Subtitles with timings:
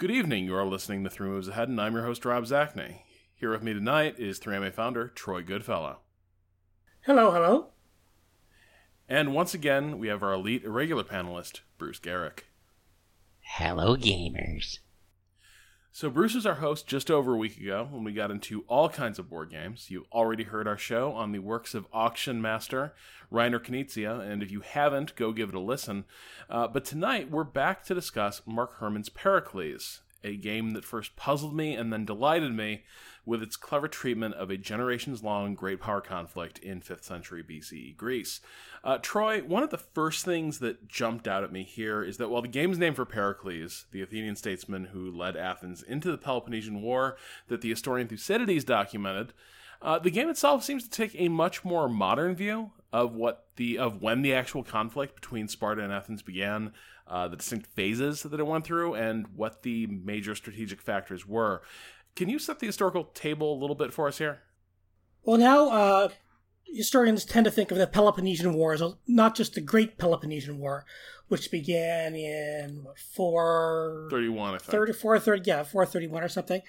[0.00, 0.46] Good evening.
[0.46, 3.00] You are listening to Three Moves Ahead, and I'm your host, Rob Zacny.
[3.34, 5.98] Here with me tonight is 3MA founder Troy Goodfellow.
[7.02, 7.66] Hello, hello.
[9.10, 12.44] And once again, we have our elite irregular panelist, Bruce Geryk.
[13.40, 14.78] Hello, gamers.
[15.92, 18.88] So, Bruce was our host just over a week ago when we got into all
[18.88, 19.90] kinds of board games.
[19.90, 22.94] You already heard our show on the works of auction master
[23.30, 26.04] Reiner Knizia, and if you haven't, go give it a listen.
[26.48, 31.54] Uh, but tonight, we're back to discuss Mark Herman's Pericles, a game that first puzzled
[31.54, 32.84] me and then delighted me
[33.26, 37.96] with its clever treatment of a generations long great power conflict in 5th century BCE
[37.96, 38.40] Greece.
[38.82, 42.30] Uh, Troy, one of the first things that jumped out at me here is that
[42.30, 46.80] while the game's named for Pericles, the Athenian statesman who led Athens into the Peloponnesian
[46.80, 47.16] War
[47.48, 49.32] that the historian Thucydides documented,
[49.82, 53.78] uh, the game itself seems to take a much more modern view of what the
[53.78, 56.72] of when the actual conflict between Sparta and Athens began,
[57.06, 61.62] uh, the distinct phases that it went through, and what the major strategic factors were.
[62.16, 64.40] Can you set the historical table a little bit for us here?
[65.22, 66.08] Well, now uh,
[66.66, 70.84] historians tend to think of the Peloponnesian War as not just the Great Peloponnesian War,
[71.28, 74.70] which began in what, 431, I think.
[74.70, 76.62] 30, 430, yeah, 431 or something.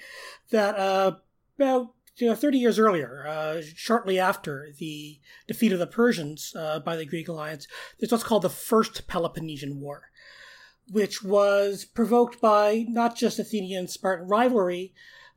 [0.52, 1.16] That uh,
[1.58, 6.80] about you know, 30 years earlier, uh, shortly after the defeat of the Persians uh,
[6.80, 7.68] by the Greek alliance,
[8.00, 10.10] there's what's called the First Peloponnesian War,
[10.90, 14.94] which was provoked by not just Athenian Spartan rivalry,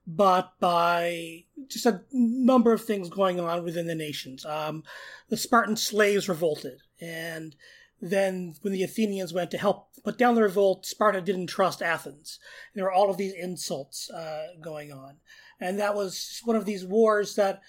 [0.06, 4.44] but by just a number of things going on within the nations.
[4.44, 4.82] Um,
[5.28, 7.56] the Spartan slaves revolted, and
[8.00, 12.38] then when the Athenians went to help put down the revolt, Sparta didn't trust Athens.
[12.74, 15.16] There were all of these insults uh, going on,
[15.60, 17.60] and that was one of these wars that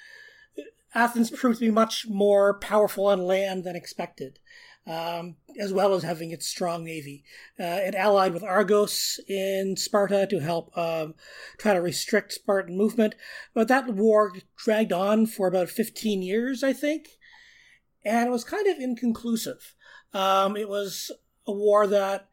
[0.93, 4.39] Athens proved to be much more powerful on land than expected
[4.87, 7.23] um, as well as having its strong navy.
[7.59, 11.15] Uh, it allied with Argos in Sparta to help um,
[11.57, 13.15] try to restrict Spartan movement,
[13.53, 17.09] but that war dragged on for about 15 years, I think,
[18.03, 19.73] and it was kind of inconclusive.
[20.13, 21.11] Um, it was
[21.47, 22.29] a war that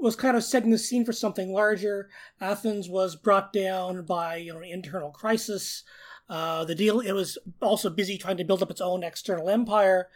[0.00, 2.08] was kind of setting the scene for something larger.
[2.40, 5.82] Athens was brought down by you know, an internal crisis.
[6.28, 10.08] Uh, the deal it was also busy trying to build up its own external empire.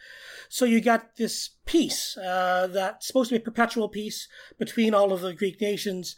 [0.47, 4.27] So you got this peace uh, that's supposed to be a perpetual peace
[4.59, 6.15] between all of the Greek nations.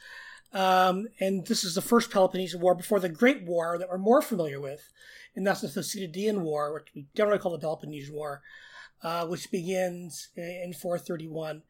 [0.51, 4.21] Um, and this is the first Peloponnesian War before the Great War that we're more
[4.21, 4.91] familiar with,
[5.35, 8.41] and that's the Thucydidean War, which we generally call the Peloponnesian War,
[9.05, 11.61] uh, which begins in 431.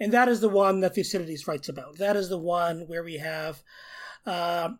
[0.00, 1.98] And that is the one that Thucydides writes about.
[1.98, 3.62] That is the one where we have
[4.26, 4.70] uh,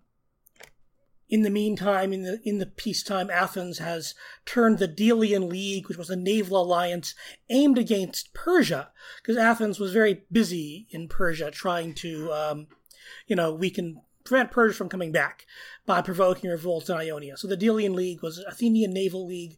[1.29, 5.97] in the meantime, in the in the peacetime, Athens has turned the Delian League, which
[5.97, 7.15] was a naval alliance
[7.49, 12.67] aimed against Persia, because Athens was very busy in Persia trying to, um,
[13.29, 15.47] you know, weaken prevent Persia from coming back
[15.87, 17.37] by provoking revolts in Ionia.
[17.37, 19.57] So the Delian League was Athenian naval league,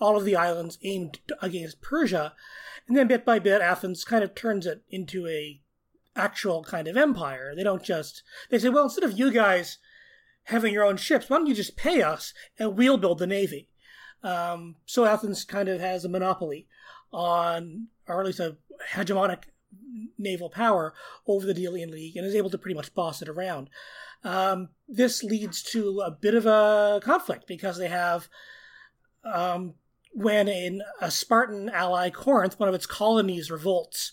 [0.00, 2.34] all of the islands aimed against Persia,
[2.86, 5.60] and then bit by bit, Athens kind of turns it into a
[6.14, 7.54] actual kind of empire.
[7.54, 9.78] They don't just they say, well, instead of you guys
[10.46, 11.28] having your own ships.
[11.28, 13.68] Why don't you just pay us and we'll build the navy?
[14.22, 16.66] Um, so Athens kind of has a monopoly
[17.12, 18.56] on, or at least a
[18.92, 19.44] hegemonic
[20.18, 20.94] naval power
[21.26, 23.70] over the Delian League and is able to pretty much boss it around.
[24.24, 28.28] Um, this leads to a bit of a conflict because they have,
[29.24, 29.74] um,
[30.16, 34.12] when in a Spartan ally, Corinth, one of its colonies revolts,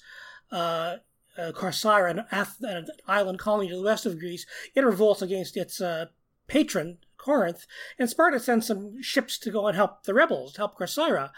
[0.51, 0.97] uh,
[1.37, 2.25] uh, Corcyra, an,
[2.61, 6.07] an, island colony to the west of Greece, it revolts against its uh,
[6.47, 7.65] patron, Corinth,
[7.97, 11.31] and Sparta sends some ships to go and help the rebels, help Corcyra.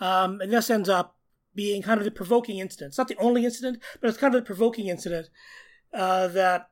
[0.00, 1.18] Um, and this ends up
[1.54, 2.92] being kind of the provoking incident.
[2.92, 5.28] It's not the only incident, but it's kind of the provoking incident
[5.92, 6.70] uh, that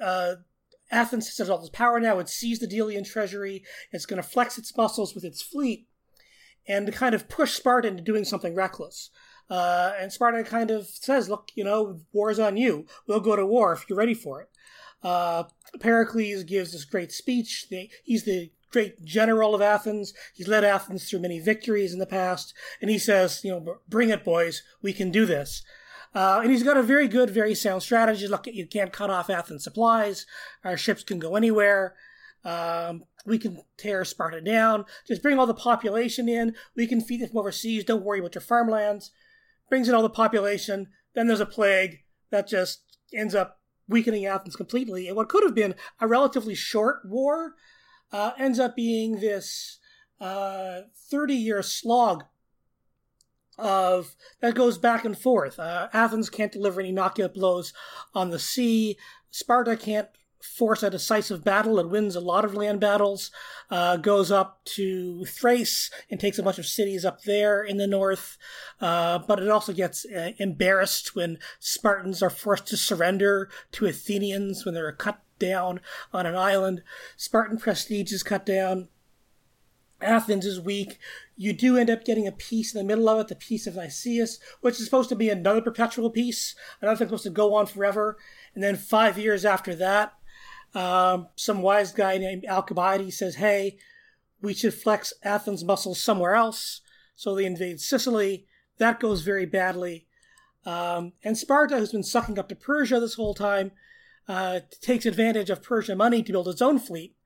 [0.00, 0.34] uh,
[0.90, 2.18] Athens has all this power now.
[2.18, 3.62] It sees the Delian treasury.
[3.92, 5.86] It's going to flex its muscles with its fleet
[6.68, 9.10] and kind of push Sparta into doing something reckless.
[9.48, 12.86] Uh, and Sparta kind of says, look, you know, war's on you.
[13.06, 14.48] We'll go to war if you're ready for it.
[15.02, 15.44] Uh,
[15.78, 17.66] Pericles gives this great speech.
[18.04, 20.12] He's the great general of Athens.
[20.34, 22.54] He's led Athens through many victories in the past.
[22.80, 24.62] And he says, you know, bring it, boys.
[24.82, 25.62] We can do this.
[26.14, 28.26] Uh, and he's got a very good, very sound strategy.
[28.26, 30.26] Look, you can't cut off Athens supplies.
[30.64, 31.94] Our ships can go anywhere.
[32.44, 34.84] Um, we can tear Sparta down.
[35.06, 36.54] Just bring all the population in.
[36.76, 37.84] We can feed them from overseas.
[37.84, 39.10] Don't worry about your farmlands.
[39.68, 40.88] Brings in all the population.
[41.14, 42.00] Then there's a plague
[42.30, 45.08] that just ends up weakening Athens completely.
[45.08, 47.54] And what could have been a relatively short war
[48.12, 49.78] uh, ends up being this
[50.20, 52.24] 30 uh, year slog
[53.58, 55.58] of that goes back and forth.
[55.58, 57.72] Uh, Athens can't deliver any knockout blows
[58.14, 58.96] on the sea.
[59.30, 60.08] Sparta can't
[60.40, 63.30] force a decisive battle and wins a lot of land battles,
[63.70, 67.86] uh, goes up to Thrace and takes a bunch of cities up there in the
[67.86, 68.38] north.
[68.80, 74.64] Uh, but it also gets uh, embarrassed when Spartans are forced to surrender to Athenians
[74.64, 75.80] when they're cut down
[76.12, 76.82] on an island.
[77.16, 78.88] Spartan prestige is cut down.
[80.00, 80.98] Athens is weak.
[81.36, 83.76] You do end up getting a peace in the middle of it, the Peace of
[83.76, 87.66] Nicias, which is supposed to be another perpetual peace, another thing supposed to go on
[87.66, 88.18] forever.
[88.54, 90.12] And then five years after that,
[90.76, 93.78] um, some wise guy named Alcibiades says, hey,
[94.42, 96.82] we should flex Athens' muscles somewhere else.
[97.14, 98.46] So they invade Sicily.
[98.76, 100.06] That goes very badly.
[100.66, 103.72] Um, and Sparta, who's been sucking up to Persia this whole time,
[104.28, 107.16] uh, takes advantage of Persian money to build its own fleet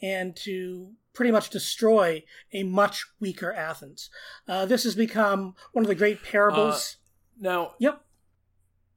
[0.00, 2.22] and to pretty much destroy
[2.54, 4.08] a much weaker Athens.
[4.48, 6.96] Uh, this has become one of the great parables.
[6.96, 8.00] Uh, now, yep.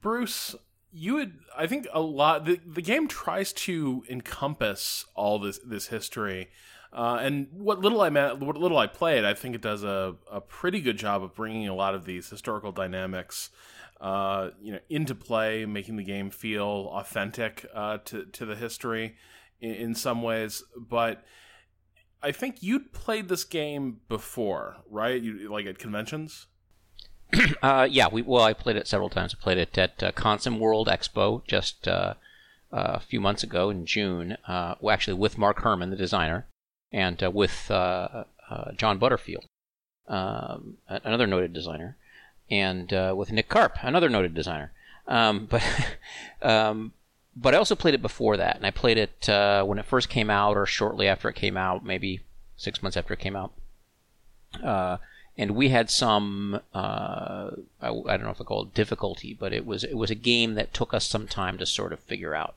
[0.01, 0.55] Bruce,
[0.91, 5.87] you would i think a lot the, the game tries to encompass all this this
[5.87, 6.49] history
[6.91, 10.15] uh, and what little i met what little i played i think it does a,
[10.31, 13.49] a pretty good job of bringing a lot of these historical dynamics
[14.01, 19.15] uh, you know into play making the game feel authentic uh, to, to the history
[19.59, 20.63] in, in some ways.
[20.77, 21.23] But
[22.21, 25.21] i think you'd played this game before right?
[25.21, 26.47] You like at conventions
[27.61, 29.35] uh, yeah, we well, I played it several times.
[29.37, 32.15] I played it at uh, Consim World Expo just uh,
[32.71, 34.37] uh a few months ago in June.
[34.47, 36.47] Uh, well, actually, with Mark Herman, the designer,
[36.91, 39.45] and uh, with John Butterfield,
[40.07, 41.97] um, another noted designer,
[42.49, 44.71] and with Nick Karp, another noted designer.
[45.07, 45.63] Um, but
[46.41, 46.93] um,
[47.35, 50.31] but I also played it before that, and I played it when it first came
[50.31, 52.21] out, or shortly after it came out, maybe
[52.57, 53.53] six months after it came out
[55.39, 57.49] and we had some uh,
[57.81, 60.15] I, I, don't know if I call it difficulty, but it was it was a
[60.15, 62.55] game that took us some time to sort of figure out.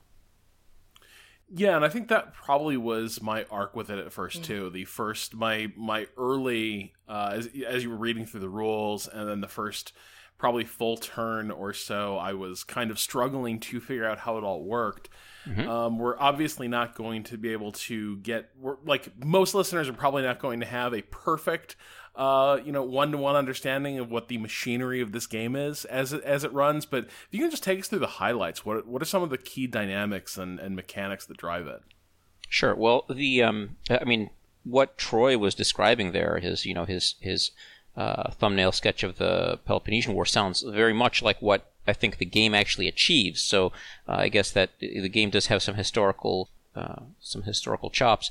[1.54, 4.44] Yeah, and I think that probably was my arc with it at first mm.
[4.44, 4.70] too.
[4.70, 9.28] The first my my early uh, as as you were reading through the rules, and
[9.28, 9.92] then the first
[10.36, 14.44] probably full turn or so, I was kind of struggling to figure out how it
[14.44, 15.08] all worked.
[15.46, 15.68] Mm-hmm.
[15.68, 18.50] Um, we're obviously not going to be able to get
[18.84, 21.76] like most listeners are probably not going to have a perfect
[22.14, 25.84] uh, you know, one to one understanding of what the machinery of this game is
[25.86, 26.84] as it, as it runs.
[26.84, 29.30] But if you can just take us through the highlights, what what are some of
[29.30, 31.82] the key dynamics and, and mechanics that drive it?
[32.48, 32.74] Sure.
[32.74, 34.30] Well, the um, I mean,
[34.64, 37.50] what Troy was describing there, his you know his his
[37.96, 42.24] uh, thumbnail sketch of the Peloponnesian War sounds very much like what I think the
[42.24, 43.42] game actually achieves.
[43.42, 43.72] So
[44.08, 48.30] uh, I guess that the game does have some historical uh, some historical chops.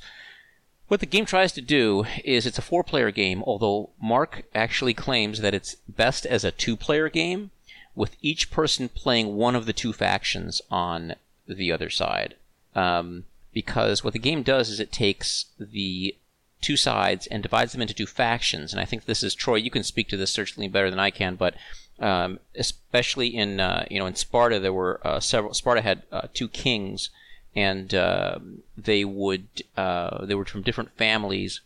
[0.92, 4.94] What the game tries to do is it's a four player game, although Mark actually
[4.94, 7.52] claims that it's best as a two player game,
[7.96, 11.16] with each person playing one of the two factions on
[11.48, 12.36] the other side.
[12.76, 13.24] Um,
[13.54, 16.14] because what the game does is it takes the
[16.60, 18.74] two sides and divides them into two factions.
[18.74, 19.56] And I think this is Troy.
[19.56, 21.56] You can speak to this certainly better than I can, but
[22.02, 25.54] um, especially in uh, you know in Sparta, there were uh, several.
[25.54, 27.12] Sparta had uh, two kings
[27.56, 28.40] and uh,
[28.78, 31.62] they would uh, they were from different families,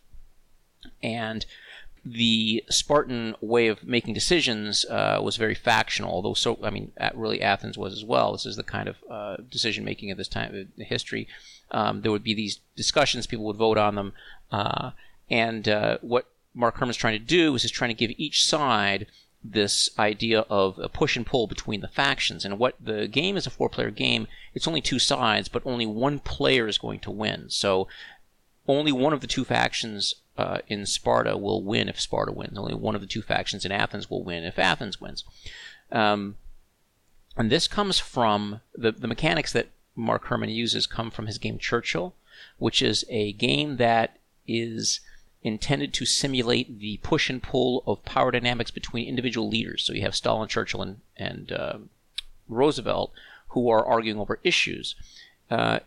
[1.03, 1.45] and
[2.05, 6.11] the Spartan way of making decisions uh, was very factional.
[6.11, 8.33] Although, so I mean, really Athens was as well.
[8.33, 11.27] This is the kind of uh, decision making at this time in history.
[11.71, 14.13] Um, there would be these discussions; people would vote on them,
[14.51, 14.91] uh,
[15.29, 19.07] and uh, what Mark Herman's trying to do is he's trying to give each side
[19.51, 22.45] this idea of a push and pull between the factions.
[22.45, 25.85] And what the game is a four player game, it's only two sides, but only
[25.85, 27.49] one player is going to win.
[27.49, 27.87] So
[28.67, 32.57] only one of the two factions uh, in Sparta will win if Sparta wins.
[32.57, 35.23] Only one of the two factions in Athens will win if Athens wins.
[35.91, 36.35] Um,
[37.37, 41.57] and this comes from the, the mechanics that Mark Herman uses come from his game
[41.57, 42.15] Churchill,
[42.57, 44.99] which is a game that is
[45.45, 49.83] intended to simulate the push and pull of power dynamics between individual leaders.
[49.83, 51.77] So you have Stalin, Churchill, and, and uh,
[52.49, 53.11] Roosevelt
[53.49, 54.95] who are arguing over issues.
[55.51, 55.79] Uh,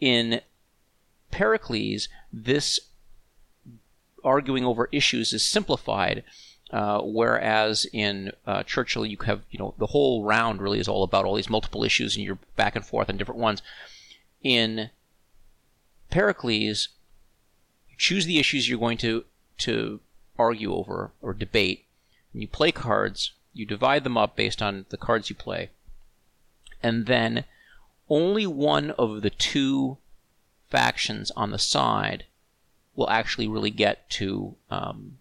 [0.00, 0.42] in
[1.30, 2.78] Pericles, this
[4.22, 6.22] arguing over issues is simplified,
[6.70, 11.02] uh, whereas in uh, Churchill you have you know the whole round really is all
[11.02, 13.62] about all these multiple issues and you're back and forth on different ones.
[14.42, 14.90] In
[16.10, 16.88] Pericles,
[17.96, 19.24] choose the issues you're going to
[19.58, 20.00] to
[20.38, 21.84] argue over or debate.
[22.32, 23.32] And you play cards.
[23.54, 25.70] You divide them up based on the cards you play,
[26.82, 27.44] and then
[28.08, 29.96] only one of the two
[30.68, 32.24] factions on the side
[32.94, 35.18] will actually really get to um,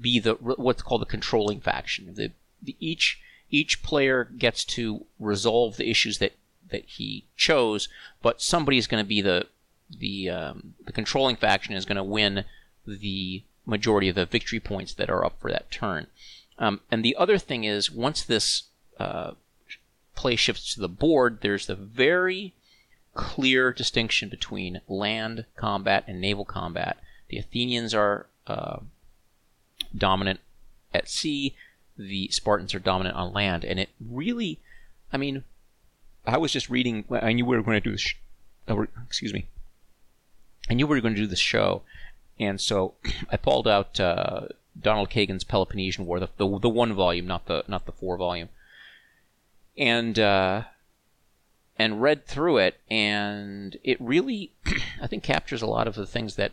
[0.00, 2.14] be the what's called the controlling faction.
[2.14, 2.32] The,
[2.62, 3.20] the, each
[3.50, 6.32] each player gets to resolve the issues that
[6.68, 7.88] that he chose,
[8.22, 9.46] but somebody is going to be the
[9.90, 12.44] the um, the controlling faction is going to win
[12.86, 16.06] the majority of the victory points that are up for that turn.
[16.58, 18.64] Um, and the other thing is, once this
[18.98, 19.32] uh,
[20.14, 22.54] play shifts to the board, there's the very
[23.14, 26.98] clear distinction between land combat and naval combat.
[27.28, 28.78] The Athenians are uh,
[29.96, 30.40] dominant
[30.94, 31.54] at sea,
[31.96, 34.60] the Spartans are dominant on land, and it really,
[35.12, 35.44] I mean,
[36.26, 37.04] I was just reading.
[37.10, 38.00] I knew we were going to do this.
[38.00, 38.16] Sh-
[38.68, 39.46] uh, excuse me.
[40.68, 41.82] I knew we were going to do this show,
[42.38, 42.94] and so
[43.30, 44.48] I pulled out uh,
[44.80, 48.48] Donald Kagan's Peloponnesian War, the, the, the one volume, not the not the four volume,
[49.76, 50.64] and uh,
[51.78, 54.52] and read through it, and it really,
[55.02, 56.52] I think, captures a lot of the things that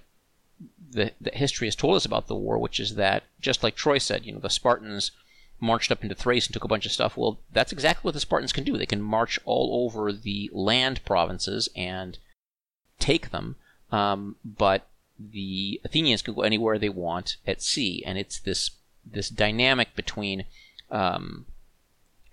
[0.91, 3.97] the, the history has told us about the war, which is that just like Troy
[3.97, 5.11] said, you know, the Spartans
[5.59, 7.17] marched up into Thrace and took a bunch of stuff.
[7.17, 8.77] Well, that's exactly what the Spartans can do.
[8.77, 12.17] They can march all over the land provinces and
[12.99, 13.55] take them,
[13.93, 14.87] um, but
[15.19, 18.71] the Athenians can go anywhere they want at sea, and it's this
[19.05, 20.45] this dynamic between
[20.89, 21.45] um,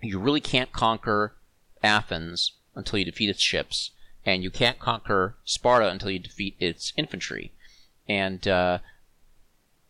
[0.01, 1.35] you really can't conquer
[1.83, 3.91] Athens until you defeat its ships,
[4.25, 7.51] and you can't conquer Sparta until you defeat its infantry.
[8.09, 8.79] And uh,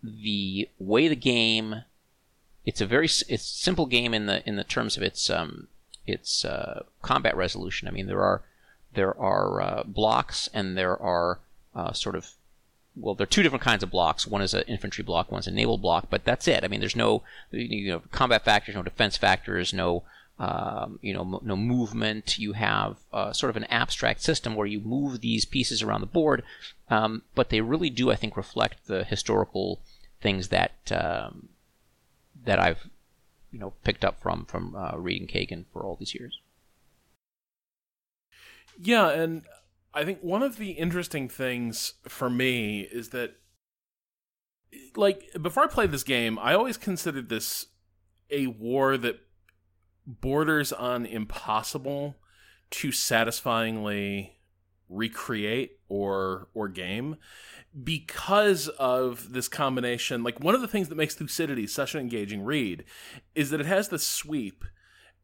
[0.03, 1.85] the way the game,
[2.65, 5.69] it's a very it's simple game in the in the terms of its um,
[6.05, 7.87] its uh, combat resolution.
[7.87, 8.41] I mean, there are
[8.93, 11.39] there are uh, blocks and there are
[11.75, 12.31] uh, sort of
[12.95, 14.27] well, there are two different kinds of blocks.
[14.27, 16.63] One is an infantry block, one's a naval block, but that's it.
[16.63, 20.03] I mean, there's no you know combat factors, no defense factors, no
[20.39, 22.37] um, you know no movement.
[22.37, 26.07] You have uh, sort of an abstract system where you move these pieces around the
[26.07, 26.43] board,
[26.89, 29.79] um, but they really do, I think, reflect the historical
[30.19, 31.49] things that um,
[32.43, 32.89] that I've
[33.51, 36.39] you know picked up from from uh, reading Kagan for all these years.
[38.81, 39.43] Yeah, and
[39.93, 43.35] I think one of the interesting things for me is that,
[44.95, 47.67] like, before I played this game, I always considered this
[48.29, 49.19] a war that
[50.07, 52.15] borders on impossible
[52.69, 54.39] to satisfyingly
[54.91, 57.15] recreate or or game
[57.83, 60.23] because of this combination.
[60.23, 62.83] Like one of the things that makes thucydides such an engaging read
[63.33, 64.65] is that it has the sweep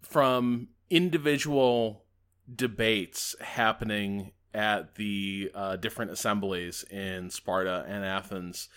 [0.02, 2.06] from individual
[2.54, 8.70] debates happening at the uh, different assemblies in Sparta and Athens.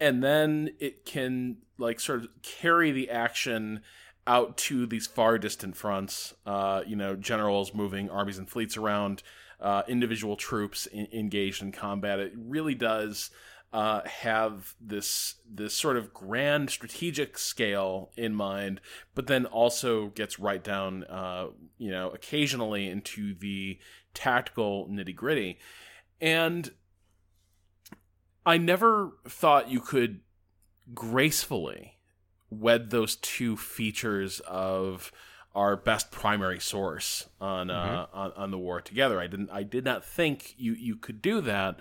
[0.00, 3.82] And then it can like sort of carry the action
[4.26, 6.34] out to these far distant fronts.
[6.44, 9.22] Uh, you know, generals moving armies and fleets around,
[9.60, 12.18] uh, individual troops in- engaged in combat.
[12.18, 13.30] It really does
[13.72, 18.80] uh, have this this sort of grand strategic scale in mind,
[19.14, 21.48] but then also gets right down, uh,
[21.78, 23.78] you know, occasionally into the
[24.16, 25.58] tactical nitty gritty.
[26.20, 26.70] And
[28.44, 30.20] I never thought you could
[30.94, 31.98] gracefully
[32.50, 35.12] wed those two features of
[35.54, 38.18] our best primary source on, uh, mm-hmm.
[38.18, 39.20] on on the war together.
[39.20, 41.80] I didn't I did not think you you could do that.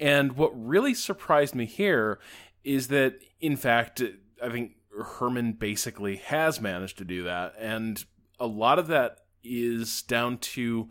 [0.00, 2.18] And what really surprised me here
[2.64, 4.02] is that in fact
[4.42, 4.72] I think
[5.18, 8.04] Herman basically has managed to do that and
[8.40, 10.88] a lot of that is down to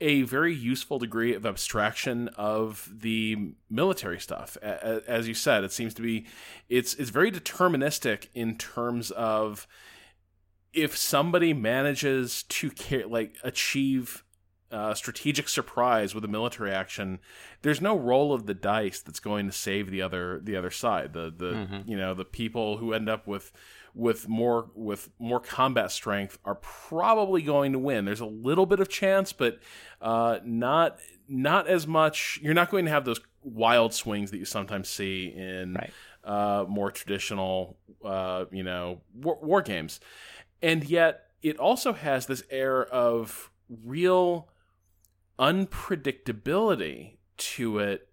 [0.00, 4.56] a very useful degree of abstraction of the military stuff.
[4.62, 6.26] As you said, it seems to be
[6.68, 9.66] it's it's very deterministic in terms of
[10.72, 12.70] if somebody manages to
[13.08, 14.24] like achieve
[14.70, 17.18] uh, strategic surprise with a military action,
[17.62, 21.12] there's no roll of the dice that's going to save the other the other side.
[21.12, 21.90] The the mm-hmm.
[21.90, 23.52] you know the people who end up with
[23.94, 28.04] with more with more combat strength are probably going to win.
[28.04, 29.58] There's a little bit of chance, but
[30.00, 32.38] uh, not not as much.
[32.42, 35.92] You're not going to have those wild swings that you sometimes see in right.
[36.24, 40.00] uh, more traditional, uh, you know, war, war games.
[40.62, 43.50] And yet, it also has this air of
[43.84, 44.48] real
[45.38, 48.09] unpredictability to it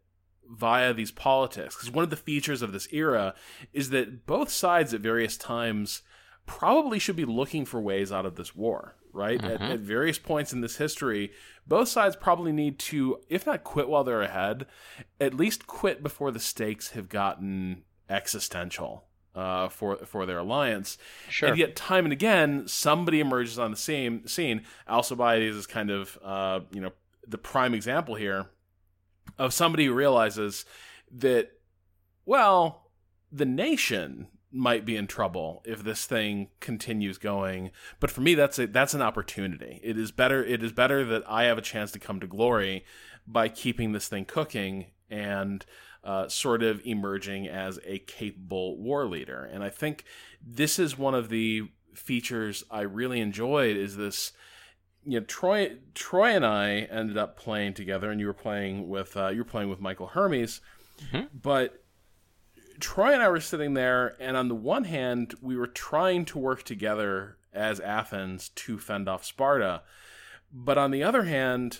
[0.50, 1.76] via these politics.
[1.76, 3.34] Because one of the features of this era
[3.74, 6.02] is that both sides at various times
[6.46, 9.40] probably should be looking for ways out of this war, right?
[9.40, 9.64] Mm-hmm.
[9.64, 11.32] At, at, various points in this history,
[11.68, 14.66] both sides probably need to, if not quit while they're ahead,
[15.20, 19.04] at least quit before the stakes have gotten existential.
[19.36, 20.98] Uh, for for their alliance,
[21.30, 21.50] sure.
[21.50, 24.64] and yet time and again somebody emerges on the same scene.
[24.90, 26.92] Alcibiades is kind of uh, you know
[27.28, 28.48] the prime example here
[29.38, 30.66] of somebody who realizes
[31.12, 31.52] that,
[32.26, 32.92] well,
[33.32, 37.72] the nation might be in trouble if this thing continues going.
[38.00, 39.80] But for me, that's a, that's an opportunity.
[39.84, 40.44] It is better.
[40.44, 42.86] It is better that I have a chance to come to glory
[43.28, 45.66] by keeping this thing cooking and
[46.04, 49.44] uh, sort of emerging as a capable war leader.
[49.44, 50.06] And I think
[50.42, 53.76] this is one of the features I really enjoyed.
[53.76, 54.32] Is this
[55.08, 59.16] you know Troy Troy and I ended up playing together, and you were playing with
[59.16, 60.60] uh, you were playing with Michael Hermes,
[61.02, 61.28] mm-hmm.
[61.34, 61.82] but
[62.82, 66.38] Troy and I were sitting there, and on the one hand, we were trying to
[66.38, 69.82] work together as Athens to fend off Sparta,
[70.52, 71.80] but on the other hand,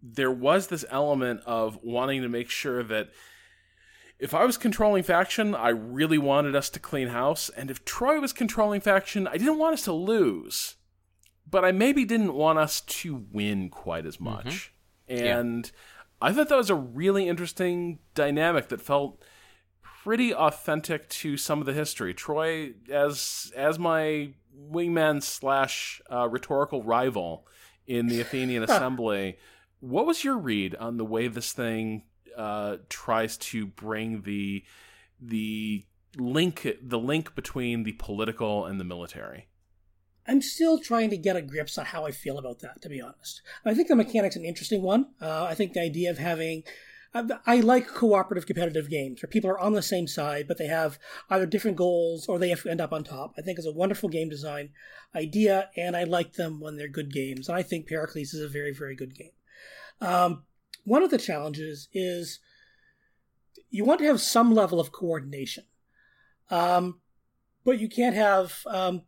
[0.00, 3.10] there was this element of wanting to make sure that
[4.20, 8.20] if I was controlling faction, I really wanted us to clean house, and if Troy
[8.20, 10.76] was controlling faction, I didn't want us to lose,
[11.50, 14.72] but I maybe didn't want us to win quite as much.
[15.08, 15.24] Mm-hmm.
[15.24, 16.28] And yeah.
[16.28, 19.22] I thought that was a really interesting dynamic that felt
[19.82, 22.14] pretty authentic to some of the history.
[22.14, 24.30] Troy, as as my
[24.70, 27.46] wingman slash uh, rhetorical rival
[27.86, 29.38] in the Athenian Assembly,
[29.80, 32.04] what was your read on the way this thing
[32.36, 34.64] uh, tries to bring the
[35.20, 35.84] the
[36.16, 39.48] link the link between the political and the military?
[40.28, 42.82] I'm still trying to get a grip on how I feel about that.
[42.82, 45.06] To be honest, I think the mechanic's an interesting one.
[45.20, 46.62] Uh, I think the idea of having
[47.46, 50.98] I like cooperative competitive games where people are on the same side, but they have
[51.30, 53.32] either different goals or they have to end up on top.
[53.38, 54.70] I think it's a wonderful game design
[55.14, 57.48] idea, and I like them when they're good games.
[57.48, 59.30] And I think Pericles is a very, very good game.
[60.02, 60.44] Um,
[60.84, 62.40] one of the challenges is
[63.70, 65.64] you want to have some level of coordination,
[66.50, 67.00] um,
[67.64, 69.02] but you can't have um,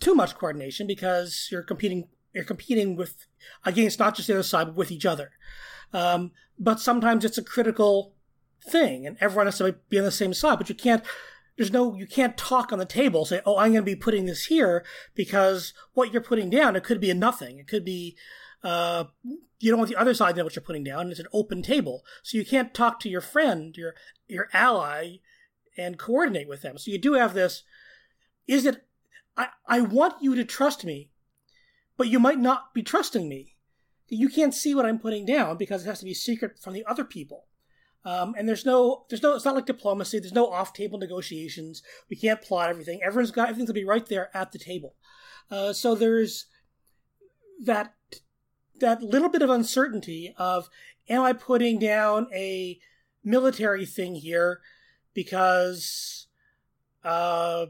[0.00, 2.08] too much coordination because you're competing.
[2.32, 3.26] You're competing with
[3.64, 5.30] against not just the other side, but with each other.
[5.92, 8.14] Um, but sometimes it's a critical
[8.68, 10.58] thing, and everyone has to be on the same side.
[10.58, 11.02] But you can't.
[11.56, 11.94] There's no.
[11.94, 13.24] You can't talk on the table.
[13.24, 14.84] Say, "Oh, I'm going to be putting this here,"
[15.14, 17.58] because what you're putting down, it could be a nothing.
[17.58, 18.16] It could be.
[18.62, 19.04] Uh,
[19.58, 21.10] you don't want the other side to know what you're putting down.
[21.10, 23.94] It's an open table, so you can't talk to your friend, your
[24.26, 25.16] your ally,
[25.78, 26.76] and coordinate with them.
[26.78, 27.62] So you do have this.
[28.46, 28.85] Is it?
[29.36, 31.10] I I want you to trust me,
[31.96, 33.56] but you might not be trusting me
[34.08, 36.84] you can't see what I'm putting down because it has to be secret from the
[36.86, 37.46] other people.
[38.04, 40.20] Um, and there's no, there's no, it's not like diplomacy.
[40.20, 41.82] There's no off-table negotiations.
[42.08, 43.00] We can't plot everything.
[43.02, 44.94] Everyone's got everything to be right there at the table.
[45.50, 46.46] Uh, so there's
[47.62, 47.94] that
[48.78, 50.68] that little bit of uncertainty of,
[51.08, 52.78] am I putting down a
[53.24, 54.60] military thing here
[55.14, 56.26] because,
[57.02, 57.66] uh,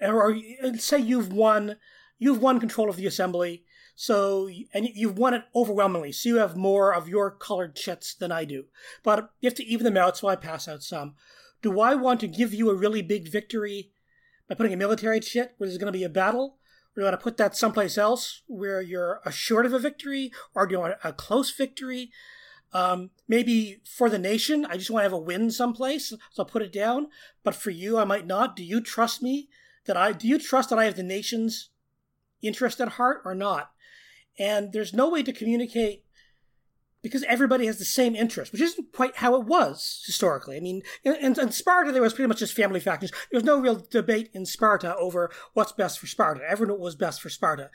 [0.00, 0.36] or
[0.76, 1.76] say you've won,
[2.18, 3.64] you've won control of the assembly
[4.00, 6.12] so, and you've won it overwhelmingly.
[6.12, 8.64] So you have more of your colored chits than I do.
[9.02, 11.16] But you have to even them out, so I pass out some.
[11.60, 13.90] Do I want to give you a really big victory
[14.48, 16.56] by putting a military chit where there's going to be a battle?
[16.56, 20.32] Or do you want to put that someplace else where you're assured of a victory?
[20.54, 22.10] Or do you want a close victory?
[22.72, 26.46] Um, maybe for the nation, I just want to have a win someplace, so I'll
[26.46, 27.08] put it down.
[27.44, 28.56] But for you, I might not.
[28.56, 29.50] Do you trust me
[29.86, 30.12] that I?
[30.12, 31.70] Do you trust that I have the nation's
[32.42, 33.70] interest at heart or not?
[34.40, 36.04] and there's no way to communicate
[37.02, 40.56] because everybody has the same interest, which isn't quite how it was historically.
[40.56, 43.10] I mean, in, in, Sparta, there was pretty much just family factions.
[43.30, 46.42] There was no real debate in Sparta over what's best for Sparta.
[46.46, 47.70] Everyone was best for Sparta,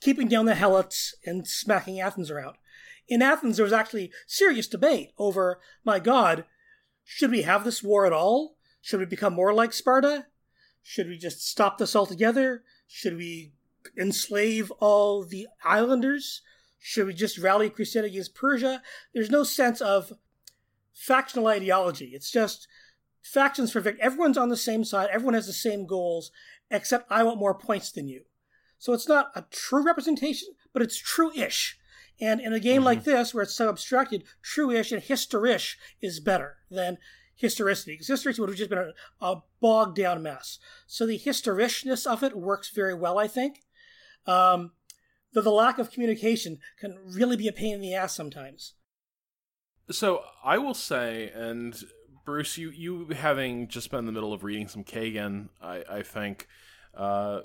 [0.00, 2.56] keeping down the Helots and smacking Athens around.
[3.08, 6.44] In Athens, there was actually serious debate over, my God,
[7.04, 8.56] should we have this war at all?
[8.80, 10.26] Should we become more like Sparta?
[10.88, 12.62] Should we just stop this altogether?
[12.86, 13.50] Should we
[13.98, 16.42] enslave all the islanders?
[16.78, 18.80] Should we just rally crusade against Persia?
[19.12, 20.12] There's no sense of
[20.94, 22.12] factional ideology.
[22.14, 22.68] It's just
[23.20, 24.00] factions for victory.
[24.00, 25.08] Everyone's on the same side.
[25.10, 26.30] Everyone has the same goals,
[26.70, 28.22] except I want more points than you.
[28.78, 31.80] So it's not a true representation, but it's true-ish.
[32.20, 32.84] And in a game mm-hmm.
[32.84, 36.98] like this, where it's so abstracted, true-ish and historish is better than
[37.36, 40.58] historicity, because historicity would have just been a, a bogged down mess.
[40.86, 43.62] So the historishness of it works very well, I think.
[44.26, 44.72] Um,
[45.32, 48.74] the, the lack of communication can really be a pain in the ass sometimes.
[49.90, 51.78] So I will say, and
[52.24, 56.02] Bruce, you you having just been in the middle of reading some Kagan, I, I
[56.02, 56.48] think
[56.96, 57.42] uh,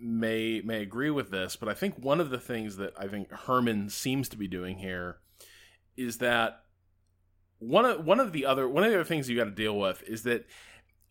[0.00, 3.30] may may agree with this, but I think one of the things that I think
[3.30, 5.18] Herman seems to be doing here
[5.96, 6.62] is that
[7.58, 9.78] one of one of the other one of the other things you got to deal
[9.78, 10.46] with is that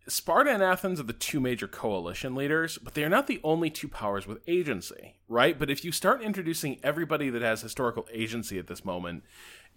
[0.08, 3.72] Sparta and Athens are the two major coalition leaders, but they are not the only
[3.72, 5.16] two powers with agency.
[5.28, 5.58] right?
[5.58, 9.24] But if you start introducing everybody that has historical agency at this moment,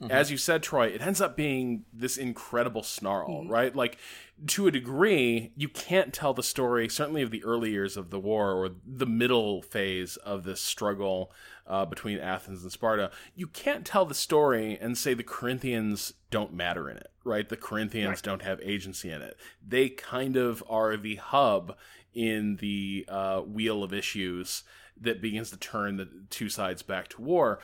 [0.01, 0.11] mm-hmm.
[0.11, 3.51] as you said, Troy, it ends up being this incredible snarl, mm-hmm.
[3.51, 3.75] right?
[3.75, 3.99] Like
[4.47, 8.21] to a degree, you can't tell the story, certainly of the early years of the
[8.21, 11.33] war or the middle phase of this struggle
[11.67, 13.11] uh, between Athens and Sparta.
[13.35, 17.49] You can't tell the story and say the Corinthians don't matter in it, right?
[17.49, 18.23] The Corinthians right.
[18.23, 19.37] don't have agency in it.
[19.67, 21.77] They kind of are the hub
[22.15, 24.63] in the uh, wheel of issues
[25.01, 27.61] that begins to turn the two sides back to war.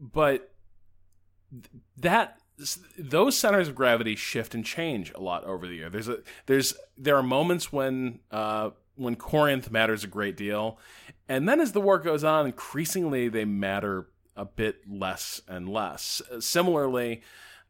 [0.00, 0.52] But
[1.96, 2.38] that
[2.98, 5.90] those centers of gravity shift and change a lot over the year.
[5.90, 10.78] There's a there's there are moments when uh, when Corinth matters a great deal,
[11.28, 16.22] and then as the war goes on, increasingly they matter a bit less and less.
[16.40, 17.22] Similarly,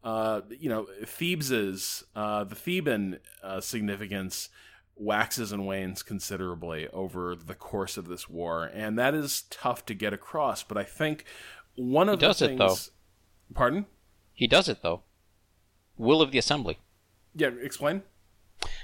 [0.02, 4.48] uh, you know, Thebes's uh, the Theban uh, significance
[4.96, 9.94] waxes and wanes considerably over the course of this war, and that is tough to
[9.94, 10.62] get across.
[10.62, 11.24] But I think
[11.76, 12.52] one of he the things.
[12.52, 12.76] It, though.
[13.54, 13.86] Pardon?
[14.34, 15.02] He does it though.
[15.96, 16.78] Will of the assembly.
[17.34, 18.02] Yeah, explain.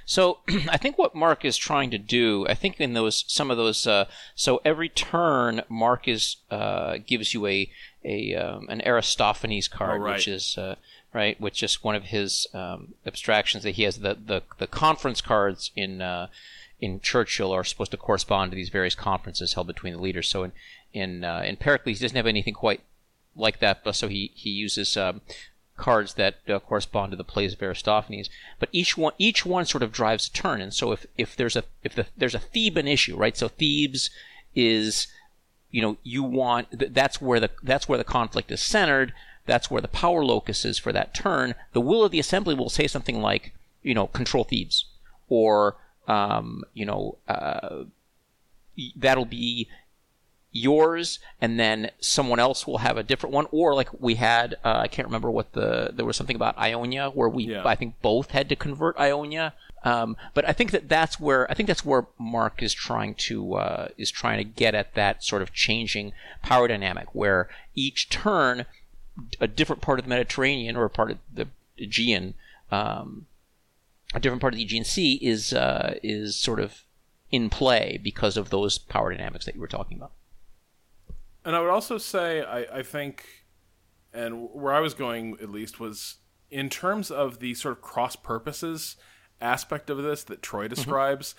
[0.05, 3.57] So I think what Mark is trying to do, I think in those some of
[3.57, 7.71] those, uh, so every turn Mark is uh, gives you a
[8.05, 10.15] a um, an Aristophanes card, oh, right.
[10.15, 10.77] which is uh,
[11.13, 13.99] right, which is one of his um, abstractions that he has.
[13.99, 16.29] The the, the conference cards in uh,
[16.81, 20.29] in Churchill are supposed to correspond to these various conferences held between the leaders.
[20.29, 20.53] So in
[20.93, 22.81] in uh, in Pericles, he doesn't have anything quite
[23.37, 25.21] like that, but so he he uses um,
[25.77, 28.31] cards that uh, correspond to the plays of Aristophanes.
[28.59, 31.57] But each one each one sort of drives a turn, and so if if there's
[31.57, 33.37] a if the, there's a Theban issue, right?
[33.37, 34.11] So Thebes
[34.55, 35.09] is
[35.71, 39.13] you know you want that's where the that's where the conflict is centered
[39.47, 41.55] that's where the power locus is for that turn.
[41.73, 44.87] The will of the assembly will say something like, you know, control Thebes,
[45.29, 45.77] or
[46.09, 47.85] um, you know, uh,
[48.97, 49.69] that'll be
[50.55, 53.47] yours, and then someone else will have a different one.
[53.51, 57.11] Or like we had, uh, I can't remember what the there was something about Ionia
[57.11, 57.67] where we yeah.
[57.67, 59.53] I think both had to convert Ionia.
[59.83, 63.55] Um, but I think that that's where I think that's where Mark is trying to
[63.57, 66.13] uh, is trying to get at that sort of changing
[66.43, 68.65] power dynamic where each turn
[69.41, 72.35] a different part of the Mediterranean or a part of the Aegean,
[72.71, 73.27] um,
[74.15, 76.85] a different part of the Aegean Sea is uh, is sort of
[77.33, 80.13] in play because of those power dynamics that you were talking about.
[81.45, 83.25] And I would also say, I, I think,
[84.13, 86.17] and where I was going at least was
[86.51, 88.97] in terms of the sort of cross purposes
[89.41, 90.75] aspect of this that Troy mm-hmm.
[90.75, 91.35] describes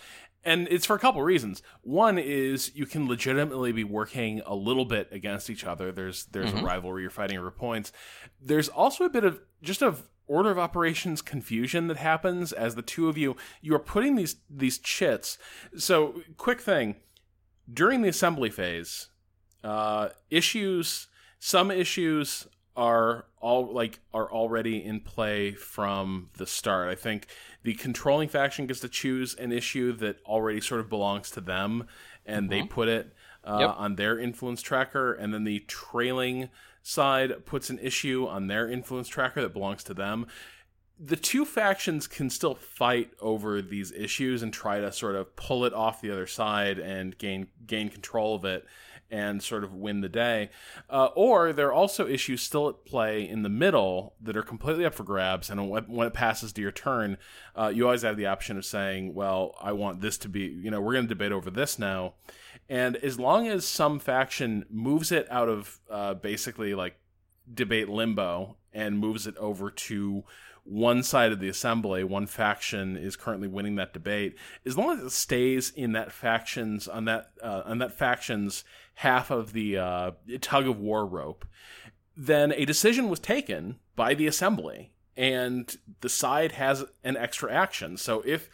[0.45, 1.63] and it's for a couple reasons.
[1.81, 5.91] One is you can legitimately be working a little bit against each other.
[5.91, 6.59] There's there's mm-hmm.
[6.59, 7.01] a rivalry.
[7.01, 7.91] You're fighting over points.
[8.39, 12.81] There's also a bit of just of order of operations confusion that happens as the
[12.81, 15.39] two of you you are putting these these chits.
[15.75, 16.97] So quick thing
[17.71, 19.09] during the assembly phase,
[19.65, 21.08] uh, issues
[21.39, 26.89] some issues are all like are already in play from the start.
[26.89, 27.28] I think
[27.63, 31.88] the controlling faction gets to choose an issue that already sort of belongs to them,
[32.25, 32.62] and mm-hmm.
[32.62, 33.75] they put it uh, yep.
[33.78, 36.49] on their influence tracker, and then the trailing
[36.82, 40.25] side puts an issue on their influence tracker that belongs to them.
[40.99, 45.65] The two factions can still fight over these issues and try to sort of pull
[45.65, 48.65] it off the other side and gain gain control of it
[49.11, 50.49] and sort of win the day.
[50.89, 54.85] Uh, or there are also issues still at play in the middle that are completely
[54.85, 55.49] up for grabs.
[55.49, 57.17] And when it passes to your turn,
[57.55, 60.71] uh, you always have the option of saying, well, I want this to be, you
[60.71, 62.13] know, we're going to debate over this now.
[62.67, 66.97] And as long as some faction moves it out of uh, basically like
[67.53, 70.23] debate limbo and moves it over to
[70.65, 74.36] one side of the assembly, one faction is currently winning that debate.
[74.65, 78.63] As long as it stays in that factions on that uh, on that faction's
[78.95, 81.45] half of the uh, tug of war rope,
[82.17, 87.95] then a decision was taken by the assembly, and the side has an extra action.
[87.95, 88.49] So if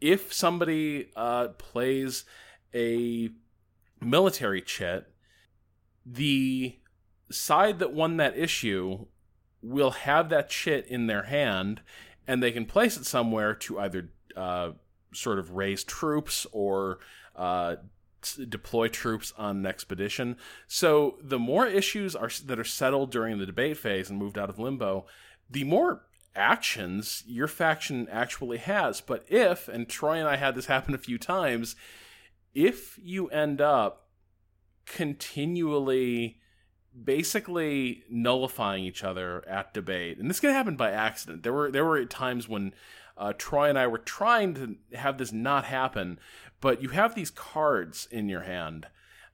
[0.00, 2.24] if somebody uh, plays
[2.72, 3.30] a
[4.00, 5.10] military chit,
[6.06, 6.78] the
[7.30, 9.06] side that won that issue
[9.62, 11.80] will have that shit in their hand
[12.26, 14.70] and they can place it somewhere to either uh,
[15.12, 16.98] sort of raise troops or
[17.34, 17.76] uh,
[18.48, 20.36] deploy troops on an expedition.
[20.66, 24.50] So the more issues are that are settled during the debate phase and moved out
[24.50, 25.06] of limbo,
[25.48, 26.04] the more
[26.36, 29.00] actions your faction actually has.
[29.00, 31.74] But if, and Troy and I had this happen a few times,
[32.54, 34.08] if you end up
[34.84, 36.38] continually
[37.04, 40.18] basically nullifying each other at debate.
[40.18, 41.42] And this can happen by accident.
[41.42, 42.74] There were there were times when
[43.16, 46.18] uh, Troy and I were trying to have this not happen,
[46.60, 48.86] but you have these cards in your hand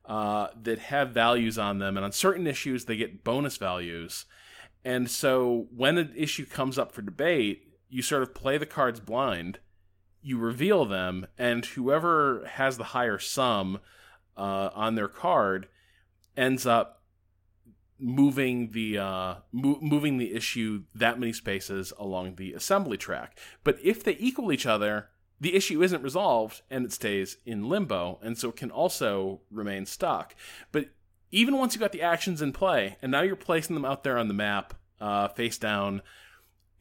[0.06, 4.26] uh, that have values on them, and on certain issues they get bonus values.
[4.84, 9.00] And so when an issue comes up for debate, you sort of play the cards
[9.00, 9.60] blind,
[10.20, 13.80] you reveal them, and whoever has the higher sum
[14.36, 15.68] uh, on their card
[16.36, 17.03] ends up
[18.04, 23.38] moving the uh, mo- moving the issue that many spaces along the assembly track.
[23.64, 25.08] But if they equal each other,
[25.40, 29.86] the issue isn't resolved and it stays in limbo, and so it can also remain
[29.86, 30.36] stuck.
[30.70, 30.90] But
[31.30, 34.18] even once you got the actions in play, and now you're placing them out there
[34.18, 36.02] on the map, uh, face down.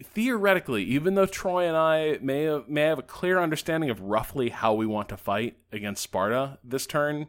[0.04, 4.50] Theoretically, even though Troy and I may have, may have a clear understanding of roughly
[4.50, 7.28] how we want to fight against Sparta this turn,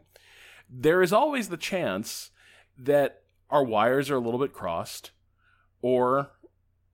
[0.69, 2.31] there is always the chance
[2.77, 5.11] that our wires are a little bit crossed,
[5.81, 6.31] or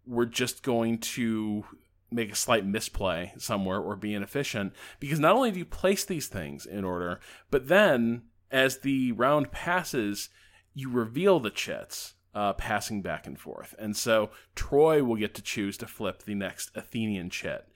[0.05, 1.63] we're just going to
[2.11, 4.73] make a slight misplay somewhere or be inefficient.
[4.99, 9.51] Because not only do you place these things in order, but then as the round
[9.51, 10.29] passes,
[10.73, 12.15] you reveal the chits.
[12.33, 13.75] Uh, passing back and forth.
[13.77, 17.67] And so Troy will get to choose to flip the next Athenian chit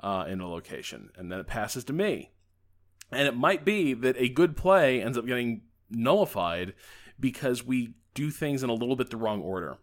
[0.00, 2.30] uh, in a location, and then it passes to me.
[3.10, 6.74] And it might be that a good play ends up getting nullified
[7.18, 9.78] because we do things in a little bit the wrong order.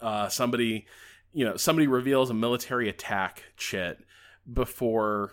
[0.00, 0.86] Uh, somebody,
[1.32, 4.04] you know, somebody reveals a military attack chit
[4.50, 5.32] before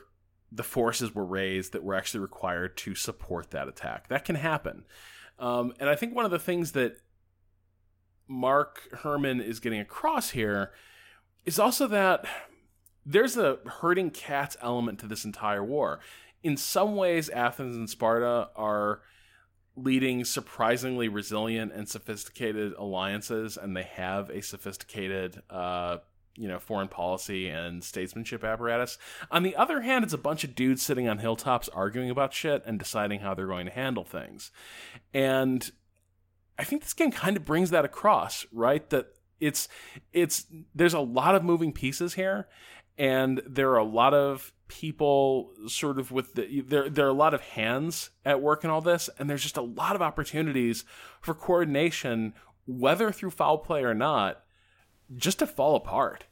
[0.51, 4.07] the forces were raised that were actually required to support that attack.
[4.07, 4.85] That can happen.
[5.39, 6.97] Um, and I think one of the things that
[8.27, 10.71] Mark Herman is getting across here
[11.45, 12.25] is also that
[13.05, 15.99] there's a herding cats element to this entire war.
[16.41, 19.01] In some ways, Athens and Sparta are
[19.75, 25.97] leading surprisingly resilient and sophisticated alliances, and they have a sophisticated, uh,
[26.35, 28.97] you know, foreign policy and statesmanship apparatus.
[29.31, 32.63] On the other hand, it's a bunch of dudes sitting on hilltops arguing about shit
[32.65, 34.51] and deciding how they're going to handle things.
[35.13, 35.69] And
[36.57, 38.89] I think this game kind of brings that across, right?
[38.89, 39.07] That
[39.39, 39.67] it's
[40.13, 42.47] it's there's a lot of moving pieces here,
[42.97, 47.13] and there are a lot of people sort of with the there there are a
[47.13, 50.83] lot of hands at work in all this and there's just a lot of opportunities
[51.21, 52.33] for coordination
[52.65, 54.43] whether through foul play or not
[55.15, 56.23] just to fall apart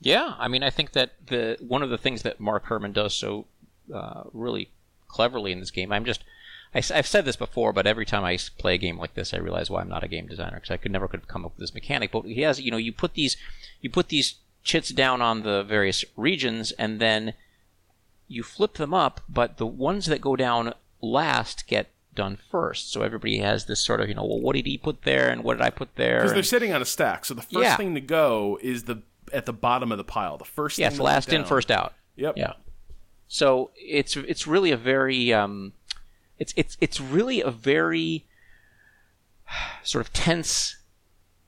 [0.00, 3.14] yeah i mean i think that the one of the things that mark herman does
[3.14, 3.46] so
[3.94, 4.72] uh, really
[5.06, 6.24] cleverly in this game i'm just
[6.74, 9.36] I, have said this before, but every time I play a game like this, I
[9.36, 11.52] realize why I'm not a game designer because I could never could have come up
[11.52, 12.10] with this mechanic.
[12.10, 13.36] But he has, you know, you put these,
[13.80, 17.34] you put these chits down on the various regions, and then
[18.26, 22.90] you flip them up, but the ones that go down last get done first.
[22.90, 25.44] So everybody has this sort of, you know, well, what did he put there, and
[25.44, 26.18] what did I put there?
[26.18, 27.24] Because they're sitting on a stack.
[27.24, 27.76] So the first yeah.
[27.76, 30.38] thing to go is the at the bottom of the pile.
[30.38, 31.94] The first yes, last in, first out.
[32.16, 32.36] Yep.
[32.36, 32.54] Yeah.
[33.28, 35.72] So it's it's really a very um,
[36.38, 38.24] it's it's it's really a very
[39.82, 40.76] sort of tense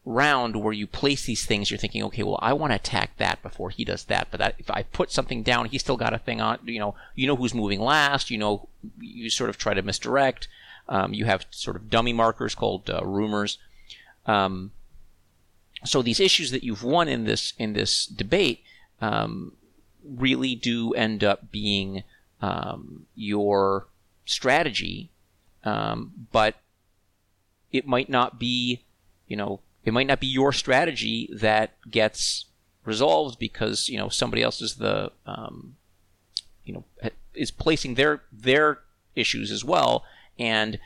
[0.07, 3.42] round where you place these things, you're thinking, okay, well, I want to attack that
[3.42, 4.29] before he does that.
[4.31, 6.61] But that, if I put something down, he's still got a thing on.
[6.64, 8.31] You know, you know who's moving last.
[8.31, 10.49] You know, you sort of try to misdirect.
[10.88, 13.59] Um, you have sort of dummy markers called uh, rumors.
[14.27, 14.71] Um,
[15.85, 18.62] so these issues that you've won in this in this debate
[19.01, 19.53] um,
[20.05, 22.05] really do end up being
[22.40, 23.88] um, your
[24.25, 25.11] strategy,
[25.64, 26.55] um, but
[27.73, 28.83] it might not be,
[29.27, 32.46] you know, it might not be your strategy that gets
[32.85, 35.77] resolved because you know somebody else is the um,
[36.64, 36.85] you know
[37.35, 38.81] is placing their their
[39.14, 40.05] issues as well,
[40.38, 40.79] and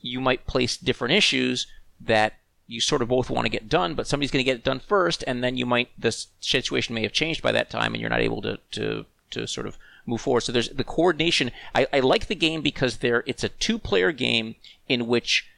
[0.00, 1.66] you might place different issues
[2.00, 2.34] that
[2.68, 4.78] you sort of both want to get done, but somebody's going to get it done
[4.78, 8.10] first, and then you might this situation may have changed by that time, and you're
[8.10, 10.42] not able to to to sort of move forward.
[10.42, 11.50] So there's the coordination.
[11.74, 14.54] I, I like the game because there it's a two player game
[14.88, 15.48] in which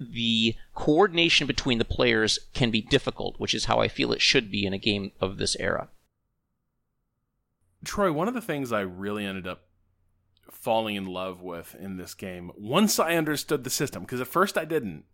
[0.00, 4.50] the coordination between the players can be difficult, which is how I feel it should
[4.50, 5.88] be in a game of this era.
[7.84, 9.66] Troy, one of the things I really ended up
[10.50, 14.58] falling in love with in this game, once I understood the system, because at first
[14.58, 15.04] I didn't,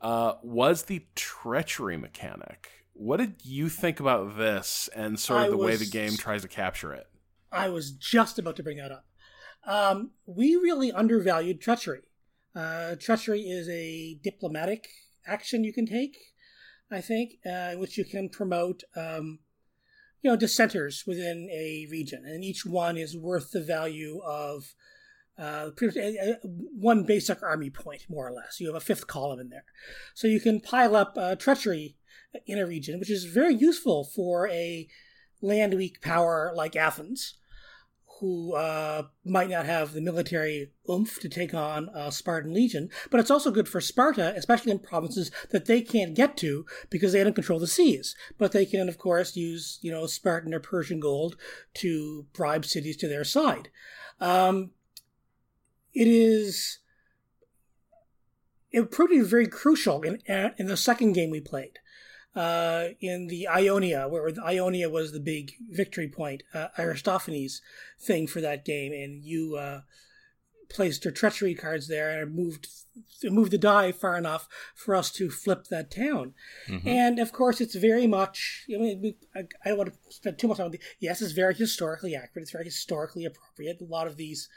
[0.00, 2.70] uh, was the treachery mechanic.
[2.92, 6.16] What did you think about this and sort of I the was, way the game
[6.16, 7.06] tries to capture it?
[7.52, 9.06] I was just about to bring that up.
[9.66, 12.02] Um, we really undervalued treachery.
[12.56, 14.88] Uh, treachery is a diplomatic
[15.26, 16.16] action you can take,
[16.90, 19.40] I think, uh, in which you can promote, um,
[20.22, 24.74] you know, dissenters within a region, and each one is worth the value of
[25.38, 25.68] uh,
[26.42, 28.58] one basic army point, more or less.
[28.58, 29.66] You have a fifth column in there,
[30.14, 31.96] so you can pile up uh, treachery
[32.46, 34.88] in a region, which is very useful for a
[35.42, 37.34] land weak power like Athens,
[38.20, 43.20] who uh, might not have the military oomph to take on a Spartan legion, but
[43.20, 47.22] it's also good for Sparta, especially in provinces that they can't get to because they
[47.22, 48.16] don't control the seas.
[48.38, 51.36] But they can, of course, use you know Spartan or Persian gold
[51.74, 53.68] to bribe cities to their side.
[54.20, 54.70] Um,
[55.92, 56.78] it is
[58.70, 60.22] it proved to be very crucial in
[60.58, 61.78] in the second game we played
[62.36, 67.62] uh, in the Ionia, where Ionia was the big victory point, uh, Aristophanes
[67.98, 69.80] thing for that game, and you uh,
[70.68, 72.68] placed your treachery cards there and moved
[73.24, 76.32] moved the die far enough for us to flip that town.
[76.68, 76.88] Mm-hmm.
[76.88, 78.64] And of course, it's very much.
[78.74, 80.80] I mean, I, I don't want to spend too much time on it.
[80.98, 82.42] Yes, it's very historically accurate.
[82.42, 83.80] It's very historically appropriate.
[83.80, 84.48] A lot of these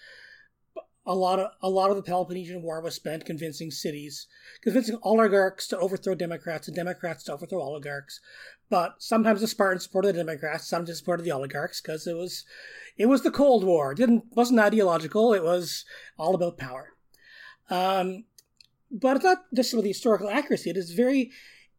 [1.05, 4.27] a lot of a lot of the Peloponnesian War was spent convincing cities,
[4.61, 8.19] convincing oligarchs to overthrow Democrats and Democrats to overthrow oligarchs.
[8.69, 12.45] But sometimes the Spartans supported the Democrats, sometimes supported the oligarchs because it was
[12.97, 13.93] it was the Cold War.
[13.93, 15.33] It didn't wasn't ideological.
[15.33, 15.85] It was
[16.17, 16.93] all about power.
[17.69, 18.25] Um,
[18.91, 20.69] but it's not just the historical accuracy.
[20.69, 21.31] It is very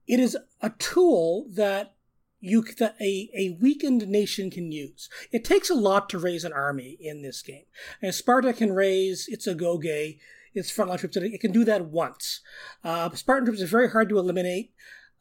[0.07, 1.95] it is a tool that
[2.41, 5.09] you that a, a weakened nation can use.
[5.31, 7.65] It takes a lot to raise an army in this game.
[8.03, 10.19] And Sparta can raise its agoge,
[10.55, 11.17] its frontline troops.
[11.17, 12.41] It can do that once.
[12.83, 14.73] Uh, Spartan troops are very hard to eliminate.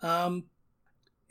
[0.02, 0.46] Um,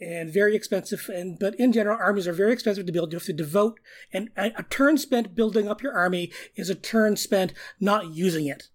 [0.01, 1.11] and very expensive.
[1.13, 3.13] And but in general, armies are very expensive to build.
[3.13, 3.81] You have to devote,
[4.13, 8.69] and a, turn spent building up your army is a turn spent not using it,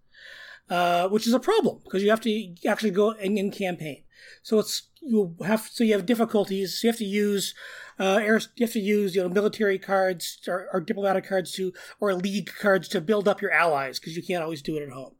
[0.68, 4.03] uh, which is a problem because you have to actually go in campaign.
[4.42, 6.80] So it's you have so you have difficulties.
[6.80, 7.54] So you have to use
[7.98, 11.72] uh, air, you have to use you know military cards or, or, diplomatic cards to
[12.00, 14.90] or league cards to build up your allies because you can't always do it at
[14.90, 15.14] home.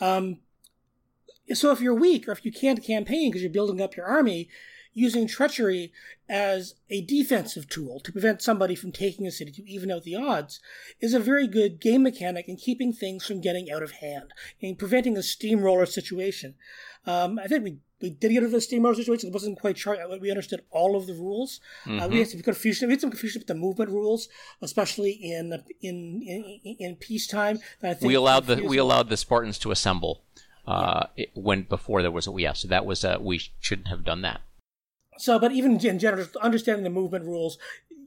[0.00, 0.38] Um,
[1.54, 4.48] so if you're weak or if you can't campaign because you're building up your army,
[4.94, 5.92] using treachery
[6.28, 10.14] as a defensive tool to prevent somebody from taking a city to even out the
[10.14, 10.60] odds
[11.00, 14.78] is a very good game mechanic in keeping things from getting out of hand and
[14.78, 16.54] preventing a steamroller situation.
[17.06, 19.28] Um, I think we we did get into the steamroller situation.
[19.28, 19.96] It wasn't quite sure.
[20.20, 21.60] We understood all of the rules.
[21.86, 22.00] Mm-hmm.
[22.00, 22.88] Uh, we had some confusion.
[22.88, 24.28] We had some confusion with the movement rules,
[24.60, 27.60] especially in in in, in peacetime.
[28.02, 30.22] we allowed the we allowed the Spartans to assemble
[30.66, 31.26] uh, yeah.
[31.34, 32.52] when before there was a yeah.
[32.52, 34.40] So that was uh, we shouldn't have done that.
[35.18, 37.58] So, but even in general, understanding the movement rules,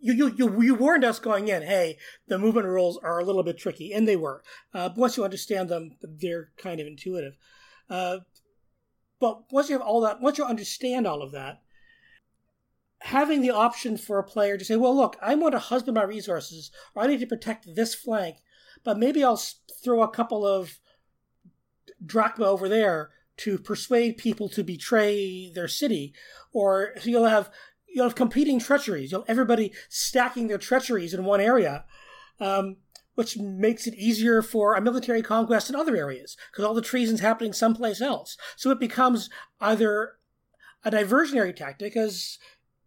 [0.02, 3.44] you, you, you, you warned us going in, hey, the movement rules are a little
[3.44, 4.44] bit tricky, and they were.
[4.74, 7.36] Uh, once you understand them, they're kind of intuitive.
[7.90, 8.18] Uh,
[9.20, 11.62] but once you have all that, once you understand all of that,
[13.00, 16.04] having the option for a player to say, well, look, I want to husband my
[16.04, 18.38] resources, or I need to protect this flank,
[18.84, 19.42] but maybe I'll
[19.84, 20.80] throw a couple of
[22.04, 26.14] drachma over there to persuade people to betray their city,
[26.54, 27.50] or you'll have
[27.88, 29.12] you'll have competing treacheries.
[29.12, 31.86] You'll have everybody stacking their treacheries in one area.
[32.40, 32.78] Um,
[33.16, 37.22] which makes it easier for a military conquest in other areas because all the treason's
[37.22, 38.38] happening someplace else.
[38.56, 40.14] So it becomes either
[40.84, 42.38] a diversionary tactic, as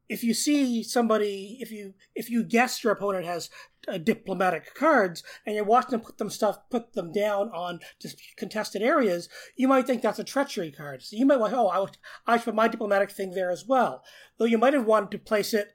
[0.09, 3.51] if you see somebody, if you if you guess your opponent has
[3.89, 8.21] uh, diplomatic cards and you're watching them put them stuff, put them down on just
[8.37, 11.03] contested areas, you might think that's a treachery card.
[11.03, 14.03] So you might want, oh, I, I should put my diplomatic thing there as well.
[14.39, 15.75] Though you might have wanted to place it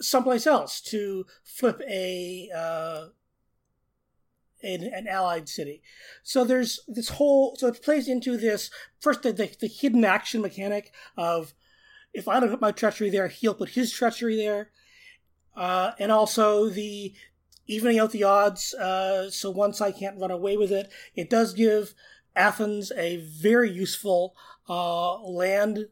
[0.00, 3.06] someplace else to flip a uh,
[4.64, 5.82] in an allied city.
[6.22, 10.40] So there's this whole, so it plays into this first the, the, the hidden action
[10.40, 11.54] mechanic of
[12.12, 14.70] if I don't put my treachery there, he'll put his treachery there.
[15.56, 17.14] Uh, and also the
[17.66, 18.74] evening out the odds.
[18.74, 21.94] Uh, so once I can't run away with it, it does give
[22.34, 24.34] Athens a very useful
[24.68, 25.86] uh, land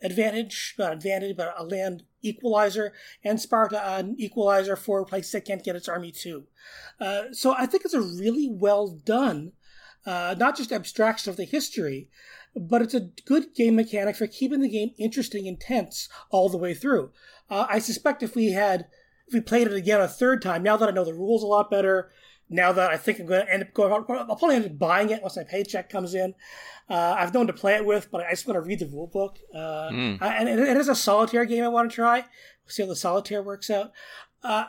[0.00, 5.44] advantage, not advantage, but a land equalizer, and Sparta an equalizer for a place that
[5.44, 6.44] can't get its army too.
[6.98, 9.52] Uh, so I think it's a really well done,
[10.06, 12.08] uh, not just abstraction of the history,
[12.56, 16.58] but it's a good game mechanic for keeping the game interesting and tense all the
[16.58, 17.10] way through.
[17.50, 18.86] Uh, I suspect if we had,
[19.26, 21.46] if we played it again a third time, now that I know the rules a
[21.46, 22.10] lot better,
[22.48, 25.10] now that I think I'm going to end up going, I'll probably end up buying
[25.10, 26.34] it once my paycheck comes in.
[26.88, 29.06] Uh, I've known to play it with, but I just want to read the rule
[29.06, 29.38] book.
[29.54, 30.18] Uh, mm.
[30.20, 32.20] I, and it is a solitaire game I want to try.
[32.20, 33.92] We'll see how the solitaire works out.
[34.42, 34.66] Uh,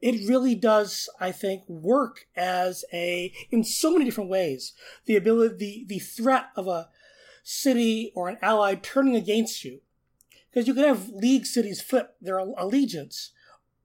[0.00, 4.72] it really does, I think, work as a in so many different ways.
[5.06, 6.90] The ability, the the threat of a
[7.42, 9.80] city or an ally turning against you,
[10.50, 13.32] because you can have league cities flip their allegiance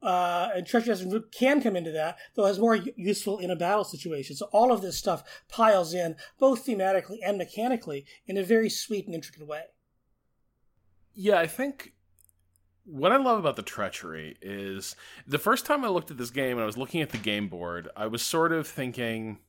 [0.02, 0.96] uh, and treasure
[1.32, 4.36] can come into that, though it's more useful in a battle situation.
[4.36, 9.06] So all of this stuff piles in, both thematically and mechanically, in a very sweet
[9.06, 9.64] and intricate way.
[11.14, 11.94] Yeah, I think
[12.86, 14.96] what I love about the treachery is
[15.28, 17.48] the first time I looked at this game and I was looking at the game
[17.48, 19.40] board, I was sort of thinking,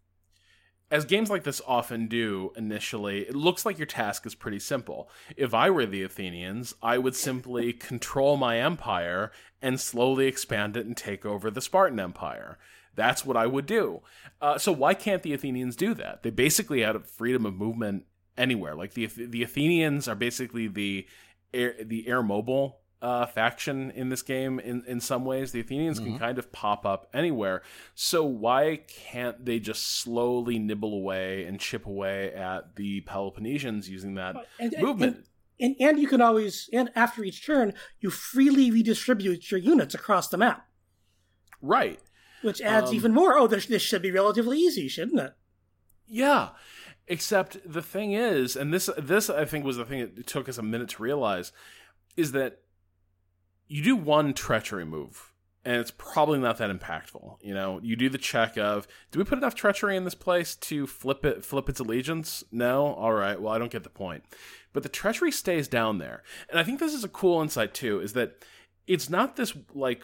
[0.92, 5.08] as games like this often do initially, it looks like your task is pretty simple.
[5.38, 9.32] If I were the Athenians, I would simply control my empire
[9.62, 12.58] and slowly expand it and take over the Spartan Empire.
[12.94, 14.02] That's what I would do.
[14.38, 16.22] Uh, so why can't the Athenians do that?
[16.22, 18.04] They basically had freedom of movement
[18.36, 18.74] anywhere.
[18.74, 21.06] Like the the Athenians are basically the
[21.54, 25.52] air, the air mobile uh, faction in this game in, in some ways.
[25.52, 26.10] The Athenians mm-hmm.
[26.10, 27.62] can kind of pop up anywhere.
[27.94, 34.14] So why can't they just slowly nibble away and chip away at the Peloponnesians using
[34.14, 35.26] that and, movement?
[35.60, 39.94] And, and, and you can always, and after each turn, you freely redistribute your units
[39.94, 40.66] across the map.
[41.60, 42.00] Right.
[42.42, 43.36] Which adds um, even more.
[43.36, 45.34] Oh, this, this should be relatively easy, shouldn't it?
[46.06, 46.50] Yeah.
[47.08, 50.56] Except the thing is, and this this I think was the thing it took us
[50.56, 51.52] a minute to realize,
[52.16, 52.61] is that
[53.72, 55.32] you do one treachery move
[55.64, 57.38] and it's probably not that impactful.
[57.40, 60.54] You know, you do the check of, do we put enough treachery in this place
[60.56, 62.44] to flip it, flip its allegiance?
[62.52, 62.88] No.
[62.88, 63.40] All right.
[63.40, 64.24] Well, I don't get the point.
[64.74, 68.00] But the treachery stays down there, and I think this is a cool insight too.
[68.00, 68.44] Is that
[68.86, 70.02] it's not this like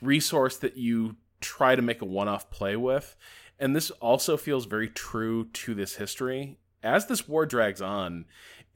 [0.00, 3.16] resource that you try to make a one-off play with,
[3.58, 6.58] and this also feels very true to this history.
[6.82, 8.26] As this war drags on,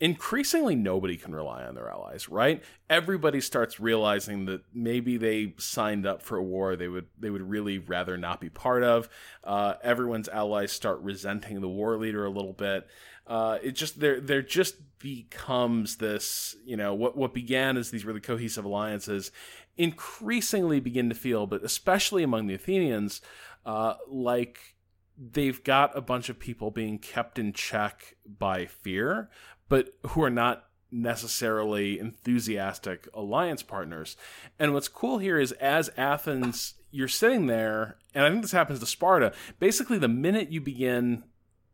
[0.00, 2.62] increasingly nobody can rely on their allies right?
[2.90, 7.48] Everybody starts realizing that maybe they signed up for a war they would they would
[7.48, 9.08] really rather not be part of.
[9.42, 12.86] Uh, everyone's allies start resenting the war leader a little bit.
[13.26, 18.04] Uh, it just there there just becomes this you know what what began as these
[18.04, 19.30] really cohesive alliances
[19.76, 23.20] increasingly begin to feel but especially among the athenians
[23.66, 24.76] uh, like
[25.16, 29.28] they've got a bunch of people being kept in check by fear
[29.68, 34.16] but who are not necessarily enthusiastic alliance partners.
[34.58, 38.78] And what's cool here is as Athens, you're sitting there, and I think this happens
[38.78, 39.32] to Sparta.
[39.58, 41.24] Basically, the minute you begin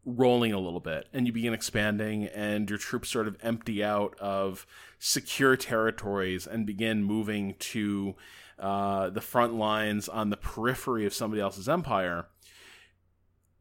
[0.06, 4.18] rolling a little bit and you begin expanding and your troops sort of empty out
[4.18, 4.66] of
[4.98, 8.14] secure territories and begin moving to
[8.58, 12.26] uh, the front lines on the periphery of somebody else's empire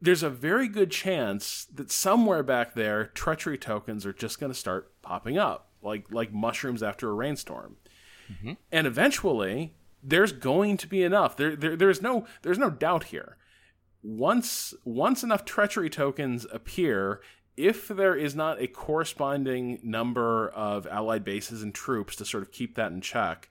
[0.02, 4.58] there's a very good chance that somewhere back there, treachery tokens are just going to
[4.58, 7.78] start popping up, like like mushrooms after a rainstorm.
[8.32, 8.54] Mm-hmm.
[8.72, 9.74] And eventually,
[10.04, 11.36] there's going to be enough.
[11.36, 13.38] There, there, there's no, there's no doubt here.
[14.02, 17.22] Once, once enough treachery tokens appear,
[17.58, 22.52] if there is not a corresponding number of allied bases and troops to sort of
[22.52, 23.50] keep that in check,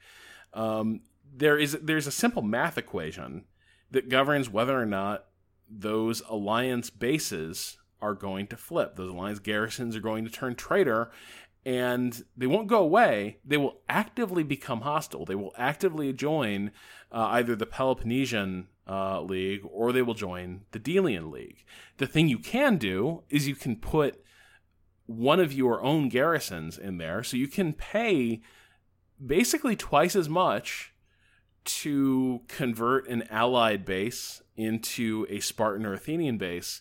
[0.54, 1.00] um,
[1.36, 3.44] there is there's a simple math equation
[3.90, 5.26] that governs whether or not
[5.70, 8.96] those alliance bases are going to flip.
[8.96, 11.10] Those alliance garrisons are going to turn traitor
[11.66, 13.38] and they won't go away.
[13.44, 15.24] They will actively become hostile.
[15.24, 16.70] They will actively join
[17.12, 21.64] uh, either the Peloponnesian uh, League or they will join the Delian League.
[21.98, 24.22] The thing you can do is you can put
[25.06, 28.40] one of your own garrisons in there so you can pay
[29.24, 30.94] basically twice as much
[31.68, 36.80] to convert an allied base into a Spartan or Athenian base.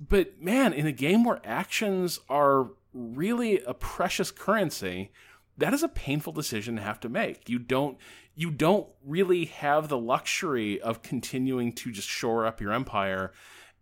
[0.00, 5.12] But man, in a game where actions are really a precious currency,
[5.58, 7.48] that is a painful decision to have to make.
[7.48, 7.98] You don't
[8.34, 13.32] you don't really have the luxury of continuing to just shore up your empire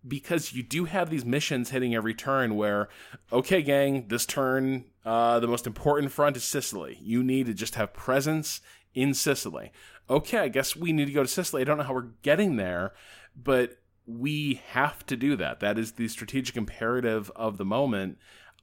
[0.07, 2.89] because you do have these missions hitting every turn where
[3.33, 7.75] okay gang this turn uh, the most important front is sicily you need to just
[7.75, 8.61] have presence
[8.95, 9.73] in sicily
[10.09, 11.63] okay, I guess we need to go to Sicily.
[11.63, 12.93] I don't know how we're getting there,
[13.37, 15.61] but we have to do that.
[15.61, 18.19] That is the strategic imperative of the moment.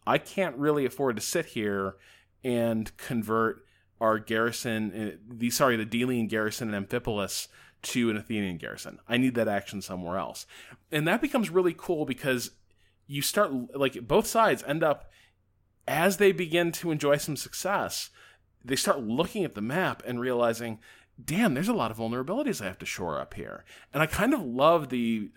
[0.07, 1.95] I can't really afford to sit here
[2.43, 3.65] and convert
[4.01, 7.47] our garrison, uh, the sorry, the Delian garrison in Amphipolis
[7.84, 8.99] to an Athenian garrison.
[9.07, 10.45] I need that action somewhere else,
[10.91, 12.51] and that becomes really cool because
[13.07, 15.11] you start like both sides end up
[15.88, 18.09] as they begin to enjoy some success.
[18.63, 20.79] They start looking at the map and realizing
[21.23, 23.63] damn, there's a lot of vulnerabilities I have to shore up here.
[23.93, 25.31] And I kind of love the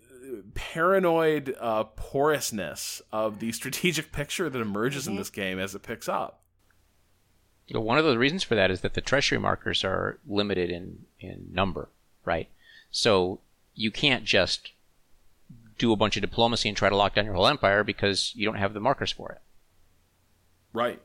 [0.00, 5.12] uh, paranoid uh, porousness of the strategic picture that emerges mm-hmm.
[5.12, 6.43] in this game as it picks up.
[7.70, 11.48] One of the reasons for that is that the treasury markers are limited in, in
[11.52, 11.88] number,
[12.24, 12.48] right?
[12.90, 13.40] So
[13.74, 14.72] you can't just
[15.78, 18.44] do a bunch of diplomacy and try to lock down your whole empire because you
[18.44, 19.40] don't have the markers for it.
[20.72, 21.00] Right.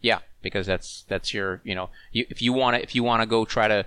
[0.00, 3.22] Yeah, because that's that's your you know you, if you want to if you want
[3.22, 3.86] to go try to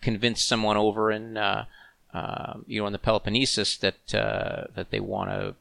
[0.00, 1.66] convince someone over in uh,
[2.12, 5.54] uh, you know in the Peloponnesus that uh, that they want to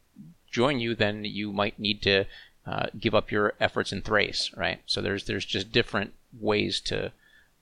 [0.50, 2.26] join you, then you might need to
[2.66, 4.80] uh, give up your efforts in Thrace, right?
[4.86, 7.12] So there's there's just different ways to.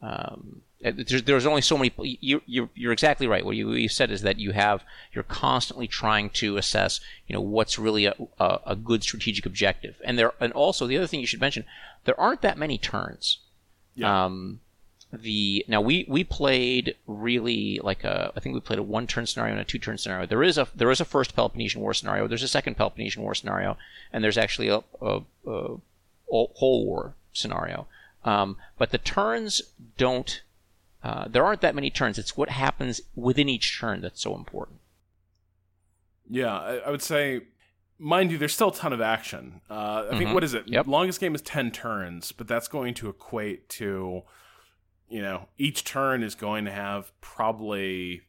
[0.02, 1.92] Um, there's, there's only so many.
[2.22, 3.46] You, you're, you're exactly right.
[3.46, 4.84] What you, what you said is that you have
[5.14, 10.02] you're constantly trying to assess, you know, what's really a, a, a good strategic objective.
[10.04, 11.66] And there, and also the other thing you should mention,
[12.06, 13.38] there aren't that many turns.
[13.94, 14.26] Yeah.
[14.26, 14.61] Um,
[15.14, 19.26] the now we we played really like a I think we played a one turn
[19.26, 20.26] scenario and a two turn scenario.
[20.26, 22.28] There is a there is a first Peloponnesian War scenario.
[22.28, 23.78] There's a second Peloponnesian War scenario,
[24.14, 25.78] and there's actually a, a, a
[26.30, 27.88] whole war scenario.
[28.24, 29.62] Um, but the turns
[29.98, 30.42] don't.
[31.04, 32.20] Uh, there aren't that many turns.
[32.20, 34.80] It's what happens within each turn that's so important.
[36.30, 37.42] Yeah, I, I would say
[37.98, 39.62] mind you, there's still a ton of action.
[39.70, 40.18] Uh, I Mm-hmm.
[40.18, 40.68] think what is it?
[40.68, 40.88] Yep.
[40.88, 44.24] Longest game is ten turns, but that's going to equate to,
[45.12, 48.22] you know, each turn is going to have probably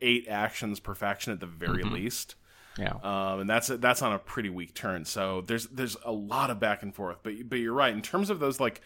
[0.00, 1.92] eight actions per faction at the very Mhm.
[1.92, 2.34] least,
[2.76, 2.94] Yeah.
[3.02, 5.04] um, and that's that's on a pretty weak turn.
[5.04, 7.18] So there's there's a lot of back and forth.
[7.22, 8.80] But but you're right in terms of those like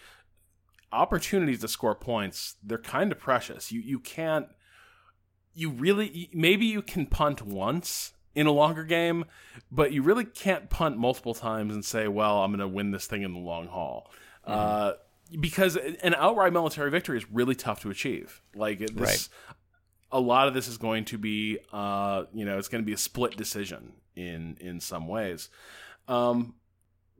[0.92, 3.72] opportunities to score points, they're kind of precious.
[3.72, 4.46] You you can't.
[5.54, 9.24] You really maybe you can punt once in a longer game,
[9.72, 13.06] but you really can't punt multiple times and say, "Well, I'm going to win this
[13.06, 14.08] thing in the long haul,"
[14.44, 14.92] uh,
[15.40, 18.40] because an outright military victory is really tough to achieve.
[18.54, 19.28] Like this, Right.
[20.10, 22.92] a lot of this is going to be, uh, you know, it's going to be
[22.94, 25.50] a split decision in in some ways.
[26.06, 26.54] Um,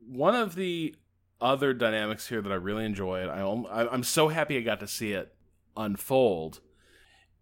[0.07, 0.95] one of the
[1.41, 3.41] other dynamics here that I really enjoyed, I,
[3.91, 5.33] I'm so happy I got to see it
[5.77, 6.59] unfold,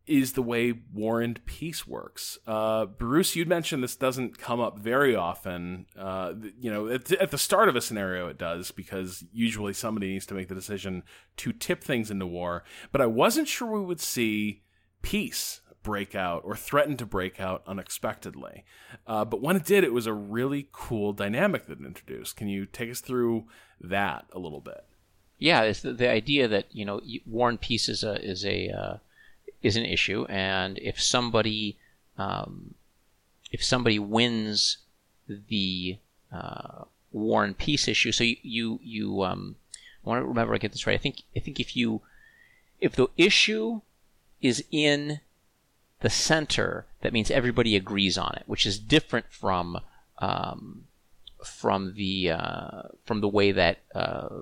[0.08, 2.40] is the way War and Peace works.
[2.48, 5.86] Uh, Bruce, you'd mentioned this doesn't come up very often.
[5.98, 10.08] Uh, you know, at, at the start of a scenario, it does because usually somebody
[10.08, 11.04] needs to make the decision
[11.38, 12.64] to tip things into war.
[12.92, 14.64] But I wasn't sure we would see
[15.02, 18.66] peace break out or threaten to break out unexpectedly.
[19.06, 22.36] Uh, but when it did, it was a really cool dynamic that it introduced.
[22.36, 23.46] Can you take us through
[23.80, 24.84] that a little bit?
[25.40, 28.70] Yeah, it's the, the idea that you know war and peace is a is a
[28.70, 28.98] uh,
[29.62, 31.78] is an issue, and if somebody
[32.18, 32.76] um,
[33.52, 34.78] if somebody wins
[35.28, 35.98] the
[36.32, 39.56] uh, war and peace issue, so you you, you um,
[40.06, 41.00] I want to remember I get this right.
[41.00, 42.02] I think I think if you
[42.80, 43.82] if the issue
[44.42, 45.20] is in
[46.02, 49.80] the center, that means everybody agrees on it, which is different from
[50.20, 50.86] um,
[51.44, 54.42] from the uh, from the way that uh,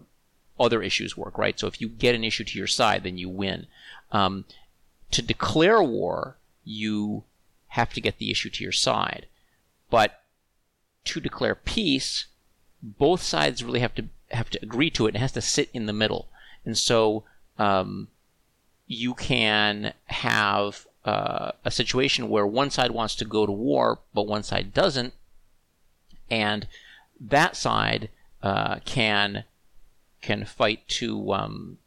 [0.59, 1.59] other issues work, right?
[1.59, 3.67] So if you get an issue to your side, then you win.
[4.11, 4.45] Um,
[5.15, 6.35] to declare war,
[6.65, 7.23] you
[7.69, 9.27] have to get the issue to your side,
[9.89, 10.23] but
[11.05, 12.25] to declare peace,
[12.83, 15.15] both sides really have to have to agree to it.
[15.15, 16.27] It has to sit in the middle,
[16.65, 17.23] and so
[17.57, 18.09] um,
[18.87, 24.27] you can have uh, a situation where one side wants to go to war, but
[24.27, 25.13] one side doesn't,
[26.29, 26.67] and
[27.21, 28.09] that side
[28.43, 29.45] uh, can
[30.21, 31.77] can fight to um,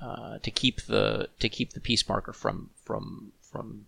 [0.00, 3.86] uh, to keep the to keep the peace marker from from from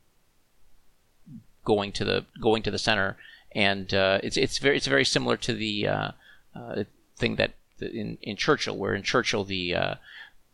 [1.64, 3.16] going to the going to the center,
[3.52, 6.10] and uh, it's it's very it's very similar to the uh,
[6.54, 6.84] uh,
[7.16, 9.76] thing that in in Churchill, where in Churchill the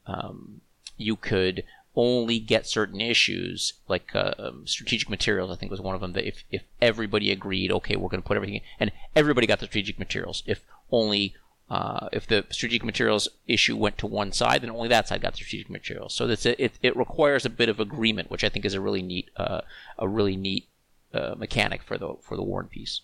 [0.07, 0.61] um,
[0.97, 1.65] you could
[1.97, 5.51] only get certain issues like uh, um, strategic materials.
[5.51, 6.13] I think was one of them.
[6.13, 9.61] That if if everybody agreed, okay, we're going to put everything, in, and everybody got
[9.61, 10.43] the strategic materials.
[10.47, 10.61] If
[10.93, 11.35] only
[11.69, 15.33] uh, if the strategic materials issue went to one side, then only that side got
[15.33, 16.15] the strategic materials.
[16.15, 16.79] So that's a, it.
[16.83, 19.63] It requires a bit of agreement, which I think is a really neat, uh,
[19.99, 20.69] a really neat
[21.13, 23.01] uh, mechanic for the for the war and peace.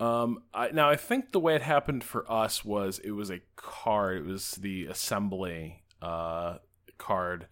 [0.00, 3.40] Um, I, now I think the way it happened for us was it was a
[3.56, 4.18] card.
[4.18, 6.58] It was the assembly uh,
[6.98, 7.46] card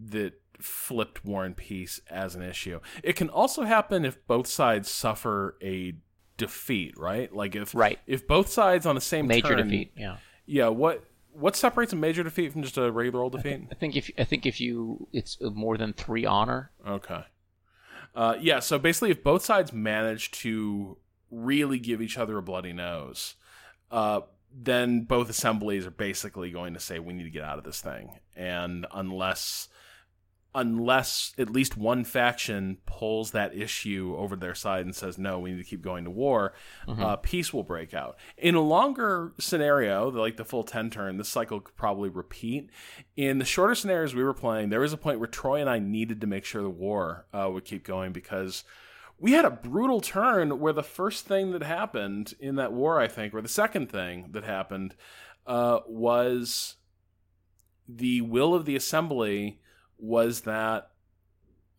[0.00, 2.80] that flipped War and Peace as an issue.
[3.02, 5.94] It can also happen if both sides suffer a
[6.42, 7.34] defeat, right?
[7.34, 7.98] Like if Right.
[8.06, 10.16] if both sides on the same Major turn- defeat, yeah.
[10.46, 10.68] Yeah.
[10.68, 13.62] What what separates a major defeat from just a regular old defeat?
[13.70, 17.22] I think if I think if you it's more than three honor, Okay.
[18.14, 20.98] Uh, yeah, so basically, if both sides manage to
[21.30, 23.36] really give each other a bloody nose,
[23.90, 24.20] uh,
[24.54, 27.80] then both assemblies are basically going to say we need to get out of this
[27.80, 28.18] thing.
[28.36, 29.68] And unless
[30.54, 35.50] unless at least one faction pulls that issue over their side and says no we
[35.50, 36.52] need to keep going to war
[36.86, 38.16] uh, peace will break out.
[38.36, 42.70] In a longer scenario like the full 10 turn this cycle could probably repeat.
[43.16, 45.78] In the shorter scenarios we were playing there was a point where troy and i
[45.78, 48.64] needed to make sure the war uh, would keep going because
[49.18, 53.08] we had a brutal turn where the first thing that happened in that war i
[53.08, 54.94] think or the second thing that happened
[55.46, 56.76] uh, was
[57.88, 59.60] the will of the assembly
[60.02, 60.90] was that,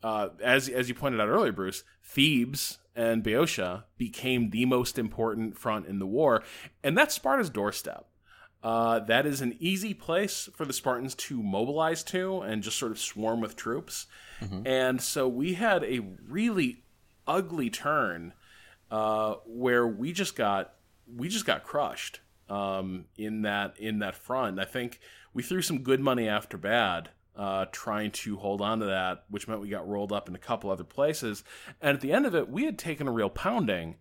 [0.02, 5.58] uh, as as you pointed out earlier, Bruce, Thebes and Boeotia became the most important
[5.58, 6.42] front in the war,
[6.84, 8.08] and that's Sparta's doorstep.
[8.64, 12.94] Uh, that is an easy place for the Spartans to mobilize to and just sort
[12.94, 14.08] of swarm with troops.
[14.66, 16.84] And so we had a really
[17.28, 18.34] ugly turn
[18.90, 20.74] uh, where we just got
[21.14, 24.60] we just got crushed um, in that in that front.
[24.60, 25.00] I think
[25.34, 29.48] we threw some good money after bad, uh, trying to hold on to that, which
[29.48, 31.44] meant we got rolled up in a couple other places.
[31.82, 33.96] And at the end of it, we had taken a real pounding,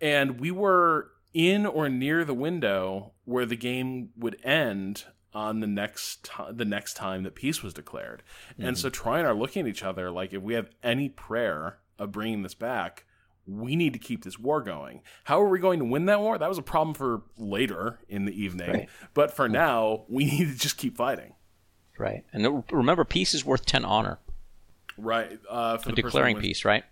[0.00, 5.66] and we were in or near the window where the game would end on the
[5.66, 8.22] next ti the next time that peace was declared.
[8.56, 11.08] And so Troy and I are looking at each other like if we have any
[11.08, 13.04] prayer of bringing this back,
[13.46, 15.02] we need to keep this war going.
[15.24, 16.38] How are we going to win that war?
[16.38, 18.70] That was a problem for later in the evening.
[18.70, 18.88] Right.
[19.12, 21.34] But for now, we need to just keep fighting.
[21.98, 22.24] Right.
[22.32, 24.18] And remember, peace is worth 10 honor.
[24.96, 25.38] Right.
[25.48, 26.84] Uh, for the Declaring peace, right?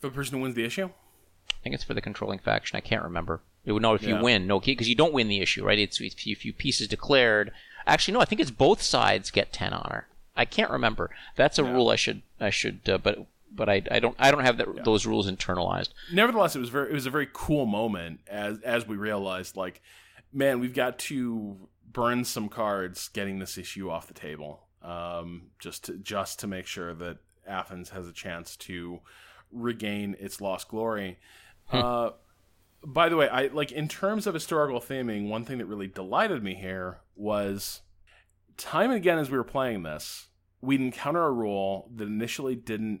[0.00, 0.86] For the person who wins the issue?
[0.86, 2.76] I think it's for the controlling faction.
[2.76, 3.40] I can't remember.
[3.64, 4.46] It would know if you win.
[4.46, 5.78] No, because you don't win the issue, right?
[5.78, 7.52] It's if you, if you peace is declared.
[7.86, 8.20] Actually, no.
[8.20, 10.06] I think it's both sides get 10 honor.
[10.36, 11.10] I can't remember.
[11.36, 12.88] That's a rule I should I should.
[12.88, 15.90] Uh, but but I, I don't I don't have that, those rules internalized.
[16.12, 19.80] nevertheless, it was very it was a very cool moment as as we realized like,
[20.32, 21.56] man, we've got to
[21.94, 26.66] burn some cards getting this issue off the table, um, just to, just to make
[26.66, 27.16] sure that
[27.46, 29.00] Athens has a chance to
[29.50, 31.18] regain its lost glory.
[31.72, 32.10] Uh,
[32.84, 36.42] by the way, I like in terms of historical theming, one thing that really delighted
[36.42, 37.80] me here was
[38.56, 40.28] time and again as we were playing this,
[40.60, 43.00] we'd encounter a rule that initially didn't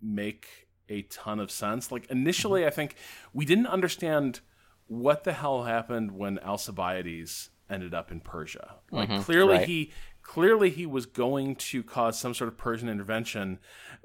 [0.00, 1.92] make a ton of sense.
[1.92, 2.94] Like initially, I think
[3.32, 4.40] we didn't understand
[4.86, 8.76] what the hell happened when Alcibiades ended up in Persia.
[8.90, 9.68] Like clearly right.
[9.68, 9.92] he
[10.22, 13.58] clearly he was going to cause some sort of Persian intervention,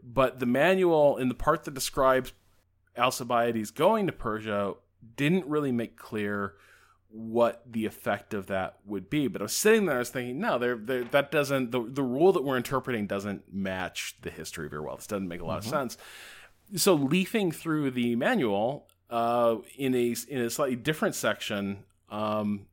[0.04, 2.34] but the manual in the part that describes
[2.98, 4.76] Alcibiades going to Persia
[5.16, 6.54] didn't really make clear
[7.10, 9.28] what the effect of that would be.
[9.28, 12.34] But I was sitting there, I was thinking, no, there, that doesn't the the rule
[12.34, 14.98] that we're interpreting doesn't match the history very well.
[14.98, 15.98] This doesn't make a lot of sense.
[16.76, 22.66] So leafing through the manual uh, in a in a slightly different section, um,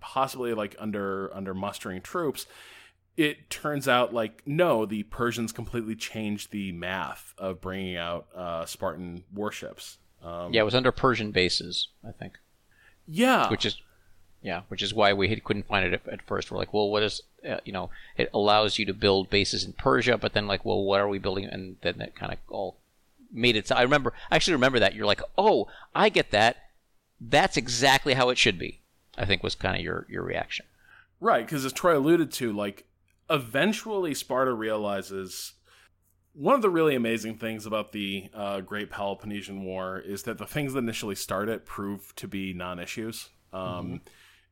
[0.00, 2.46] possibly like under under mustering troops,
[3.16, 8.64] it turns out like no, the Persians completely changed the math of bringing out uh,
[8.66, 9.98] Spartan warships.
[10.22, 12.34] Um, Yeah, it was under Persian bases, I think.
[13.06, 13.76] yeah, Which is
[14.42, 16.50] yeah, which is why we couldn't find it at, at first.
[16.50, 17.90] We're like, well, what is uh, you know?
[18.16, 21.18] It allows you to build bases in Persia, but then like, well, what are we
[21.18, 21.44] building?
[21.44, 22.78] And then it kind of all
[23.32, 23.70] made it.
[23.70, 24.94] I remember, I actually remember that.
[24.94, 26.56] You're like, oh, I get that.
[27.20, 28.79] That's exactly how it should be.
[29.20, 30.66] I think was kind of your your reaction.
[31.20, 32.86] Right, because as Troy alluded to, like
[33.28, 35.52] eventually Sparta realizes
[36.32, 40.46] one of the really amazing things about the uh, Great Peloponnesian War is that the
[40.46, 43.28] things that initially start it prove to be non-issues.
[43.52, 44.00] Um,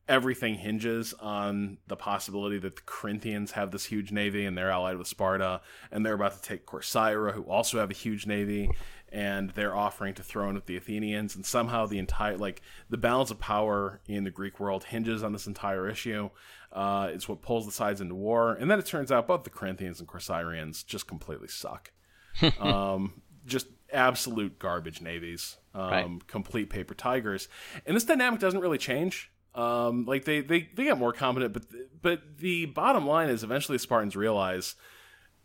[0.08, 4.96] Everything hinges on the possibility that the Corinthians have this huge navy and they're allied
[4.96, 5.60] with Sparta,
[5.92, 8.70] and they're about to take Corcyra, who also have a huge navy,
[9.12, 12.96] and they're offering to throw in with the Athenians, and somehow the entire like the
[12.96, 16.30] balance of power in the Greek world hinges on this entire issue.
[16.72, 19.50] Uh, it's what pulls the sides into war, and then it turns out both the
[19.50, 21.92] Corinthians and Corcyrians just completely suck.
[22.60, 26.26] um, just absolute garbage navies, um, Right.
[26.26, 27.48] complete paper tigers,
[27.86, 29.30] and this dynamic doesn't really change.
[29.54, 31.64] Um, like they, they they get more competent, but
[32.02, 34.76] but the bottom line is eventually the Spartans realize,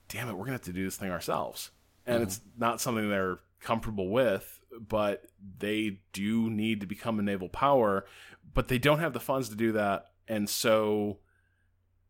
[0.09, 1.71] damn it, we're gonna have to do this thing ourselves,
[2.05, 4.59] and it's not something they're comfortable with.
[4.79, 5.23] But
[5.59, 8.05] they do need to become a naval power,
[8.53, 11.19] but they don't have the funds to do that, and so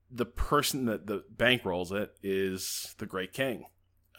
[0.10, 3.66] the person that the bankrolls it is the Great King.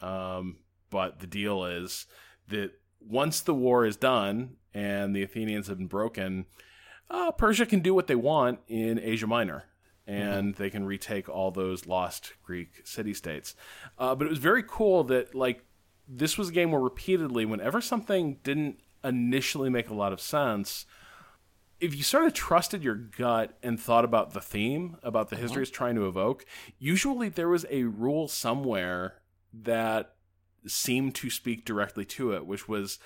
[0.01, 0.57] Um,
[0.91, 2.05] but the deal is
[2.49, 6.45] that once the war is done and the Athenians have been broken,
[7.09, 9.65] uh, Persia can do what they want in Asia Minor.
[10.07, 13.55] And they can retake all those lost Greek city states.
[13.97, 15.64] Uh, but it was very cool that, like,
[16.07, 20.85] this was a game where repeatedly, whenever something didn't initially make a lot of sense,
[21.79, 25.43] if you sort of trusted your gut and thought about the theme, about the uh-huh.
[25.43, 26.45] history it's trying to evoke,
[26.79, 29.21] usually there was a rule somewhere
[29.53, 30.15] that
[30.67, 32.99] seemed to speak directly to it, which was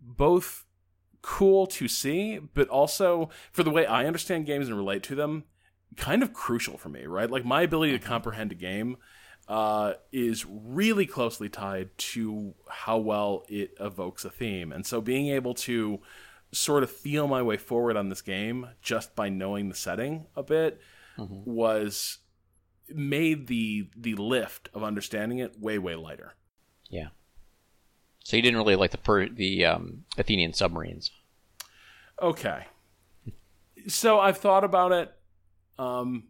[0.00, 0.64] both
[1.22, 5.44] cool to see, but also for the way I understand games and relate to them,
[5.96, 7.30] kind of crucial for me, right?
[7.30, 8.08] Like my ability to uh-huh.
[8.08, 8.96] comprehend a game
[9.48, 14.72] uh, is really closely tied to how well it evokes a theme.
[14.72, 16.00] And so being able to
[16.52, 20.42] sort of feel my way forward on this game just by knowing the setting a
[20.42, 20.80] bit
[21.18, 22.18] was
[22.88, 26.34] made the the lift of understanding it way way lighter.
[26.88, 27.08] Yeah.
[28.22, 31.10] So you didn't really like the per- the um, Athenian submarines.
[32.22, 32.66] Okay.
[33.88, 35.12] So I've thought about it.
[35.78, 36.24] um,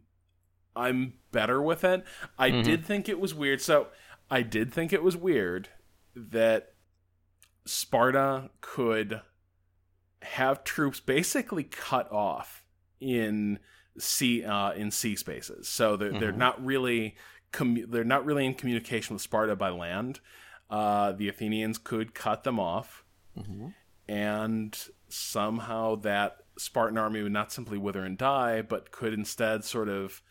[0.75, 2.03] I'm better with it.
[2.37, 2.63] I Mhm.
[2.63, 3.61] did think it was weird.
[3.61, 3.87] So
[4.29, 5.69] I did think it was weird
[6.15, 6.73] that
[7.65, 9.21] Sparta could
[10.21, 12.63] have troops basically cut off
[12.99, 13.59] in
[13.97, 15.67] sea uh, in sea spaces.
[15.67, 16.37] So they're they're Mhm.
[16.37, 17.15] not really
[17.51, 20.19] commu- they're not really in communication with Sparta by land.
[20.69, 23.03] Uh, the Athenians could cut them off,
[23.37, 23.73] Mhm.
[24.07, 24.77] and
[25.07, 30.21] somehow that Spartan army would not simply wither and die, but could instead sort of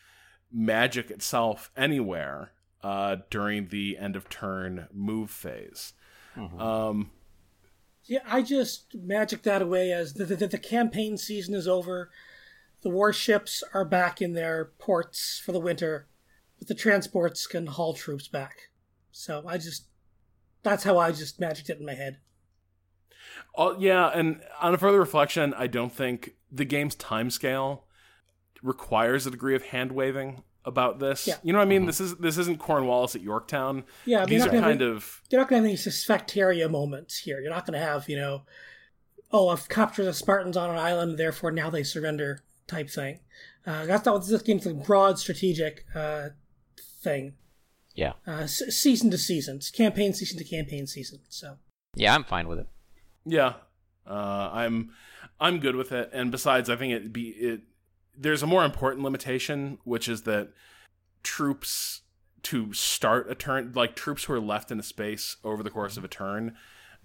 [0.53, 5.92] magic itself anywhere uh, during the end of turn move phase.
[6.36, 6.61] Mhm.
[6.61, 7.11] Um,
[8.05, 12.11] Yeah, I just magic that away as the, the, the campaign season is over.
[12.82, 16.09] The warships are back in their ports for the winter,
[16.59, 18.70] but the transports can haul troops back.
[19.11, 19.88] So I just,
[20.62, 22.18] that's how I just magicked it in my head.
[23.57, 27.80] Oh yeah, and on a further reflection, I don't think the game's timescale
[28.62, 31.26] requires a degree of hand waving about this.
[31.26, 31.36] Yeah.
[31.42, 31.86] You know what I mean?
[31.86, 33.84] This is this isn't Cornwallis at Yorktown.
[34.04, 35.90] Yeah, These you're are not gonna kind have, of you're not going to have any
[35.92, 37.40] Sphacteria moments here.
[37.40, 38.42] You're not going to have, you know,
[39.32, 43.20] oh, I've captured the Spartans on an island, therefore now they surrender type thing.
[43.66, 46.28] Uh, that's not what this game's a broad strategic uh,
[47.02, 47.34] thing.
[47.94, 48.12] Yeah.
[48.26, 51.20] Uh, s- season to season, It's campaign season to campaign season.
[51.28, 51.56] So
[51.94, 52.66] Yeah, I'm fine with it.
[53.24, 53.54] yeah.
[54.06, 54.90] Uh, I'm
[55.40, 56.09] I'm good with it.
[56.14, 57.61] And besides, I think it be it.
[58.20, 60.48] There's a more important limitation, which is that
[61.22, 62.02] troops
[62.42, 65.96] to start a turn, like troops who are left in a space over the course
[65.96, 66.56] of a turn,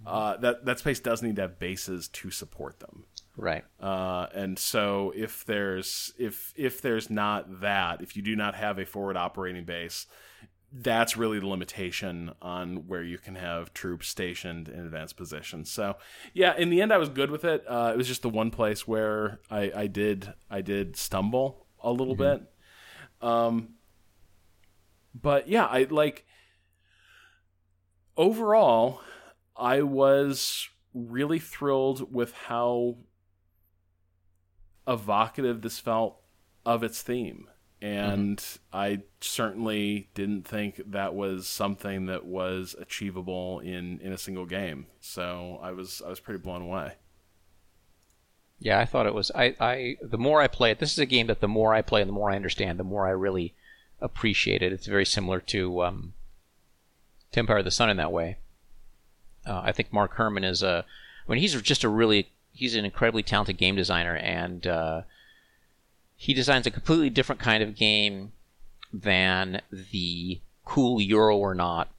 [0.05, 3.05] uh, that that space does need to have bases to support them.
[3.35, 3.63] Right.
[3.79, 8.79] Uh, and so if there's if if there's not that, if you do not have
[8.79, 10.05] a forward operating base,
[10.75, 15.69] that's really the limitation on where you can have troops stationed in advanced positions.
[15.69, 15.97] So
[16.33, 17.63] yeah, in the end, I was good with it.
[17.67, 21.91] Uh, it was just the one place where I, I did I did stumble a
[21.91, 22.41] little bit.
[23.21, 23.75] Um,
[25.13, 26.25] but yeah, I like
[28.17, 29.01] overall,
[29.55, 32.97] I was really thrilled with how
[34.87, 36.19] evocative this felt
[36.65, 37.47] of its theme.
[37.83, 44.45] And I certainly didn't think that was something that was achievable in, in a single
[44.45, 44.85] game.
[45.01, 46.93] So I was I was pretty blown away.
[48.57, 49.31] Yeah, I thought it was.
[49.35, 51.81] I, I the more I play it, this is a game that the more I
[51.81, 53.53] play and the more I understand, the more I really
[53.99, 54.71] appreciate it.
[54.71, 56.13] It's very similar to um,
[57.33, 58.37] Empire of the Sun in that way.
[59.45, 60.85] Uh, I think Mark Herman is a.
[61.27, 62.29] I mean, he's just a really.
[62.53, 65.01] He's an incredibly talented game designer, and uh,
[66.15, 68.31] he designs a completely different kind of game
[68.91, 71.89] than the cool Euro or not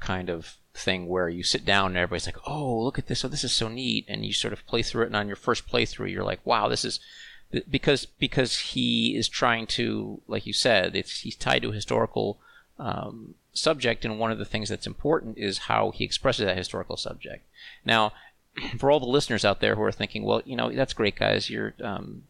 [0.00, 3.24] kind of thing where you sit down and everybody's like, "Oh, look at this!
[3.24, 5.36] Oh, this is so neat!" And you sort of play through it, and on your
[5.36, 7.00] first playthrough, you're like, "Wow, this is."
[7.70, 12.38] Because because he is trying to, like you said, it's he's tied to a historical
[12.78, 16.96] um, subject, and one of the things that's important is how he expresses that historical
[16.96, 17.46] subject.
[17.84, 18.12] Now,
[18.78, 21.48] for all the listeners out there who are thinking, well, you know, that's great, guys.
[21.48, 22.24] You're um,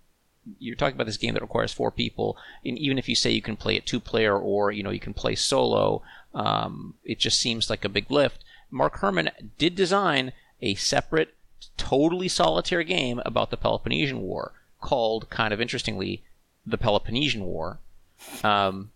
[0.59, 3.43] you're talking about this game that requires four people, and even if you say you
[3.43, 6.03] can play it two player or you know you can play solo,
[6.35, 8.45] um, it just seems like a big lift.
[8.71, 11.35] Mark Herman did design a separate,
[11.77, 16.23] totally solitary game about the Peloponnesian War called, kind of interestingly,
[16.65, 17.79] the Peloponnesian War.
[18.43, 18.91] Um,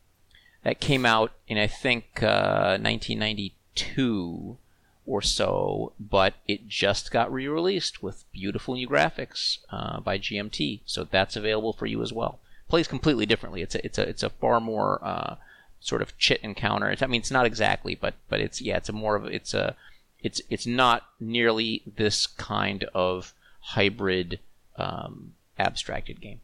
[0.63, 4.59] that came out in I think uh, 1992
[5.07, 11.05] or so, but it just got re-released with beautiful new graphics uh, by GMT, so
[11.05, 12.39] that's available for you as well.
[12.69, 13.63] Plays completely differently.
[13.63, 15.37] It's a it's a it's a far more uh,
[15.81, 16.91] sort of chit encounter.
[16.91, 19.55] It's, I mean, it's not exactly, but but it's yeah, it's a more of it's
[19.55, 19.75] a
[20.21, 24.39] it's it's not nearly this kind of hybrid
[24.77, 26.41] um, abstracted game.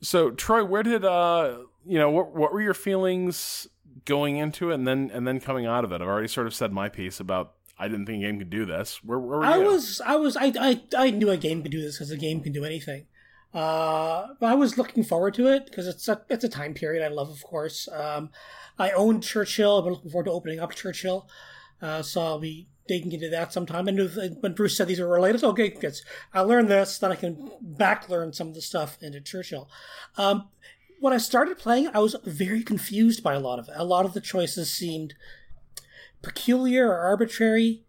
[0.00, 3.68] So Troy, where did uh you know what what were your feelings
[4.04, 6.00] going into it and then and then coming out of it?
[6.00, 8.64] I've already sort of said my piece about I didn't think a game could do
[8.64, 9.02] this.
[9.02, 9.64] Where, where were I you?
[9.64, 12.40] was, I was, I, I, I knew a game could do this because a game
[12.40, 13.06] can do anything.
[13.52, 17.04] Uh, but I was looking forward to it because it's a, it's a time period
[17.04, 17.88] I love, of course.
[17.88, 18.30] Um,
[18.78, 19.78] I own Churchill.
[19.78, 21.28] I've been looking forward to opening up Churchill.
[21.80, 23.88] Uh, so I'll be digging into that sometime.
[23.88, 25.96] And when Bruce said these are related, okay, good.
[26.32, 29.68] I learned this, then I can back learn some of the stuff into Churchill.
[30.16, 30.48] Um,
[31.02, 33.74] when I started playing, I was very confused by a lot of it.
[33.76, 35.14] A lot of the choices seemed
[36.22, 37.82] peculiar or arbitrary.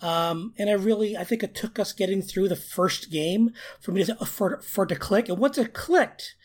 [0.00, 3.50] Um, and I really, I think it took us getting through the first game
[3.80, 5.28] for me to for for to click.
[5.28, 6.36] And once it clicked,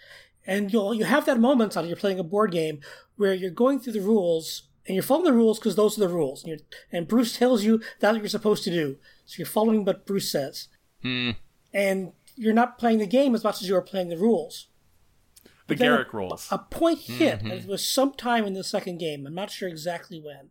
[0.47, 2.79] and you'll you have that moment on you're playing a board game
[3.17, 6.13] where you're going through the rules and you're following the rules because those are the
[6.13, 6.43] rules.
[6.43, 6.59] And,
[6.91, 10.31] and, Bruce tells you that's what you're supposed to do, so you're following what Bruce
[10.31, 10.69] says.
[11.03, 11.31] Hmm.
[11.71, 14.69] And you're not playing the game as much as you are playing the rules.
[15.67, 16.47] The Garrick a, rolls.
[16.51, 17.41] A point hit.
[17.41, 17.51] Mhm.
[17.51, 19.25] It was sometime in the second game.
[19.25, 20.49] I'm not sure exactly when.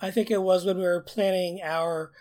[0.00, 2.12] I think it was when we were planning our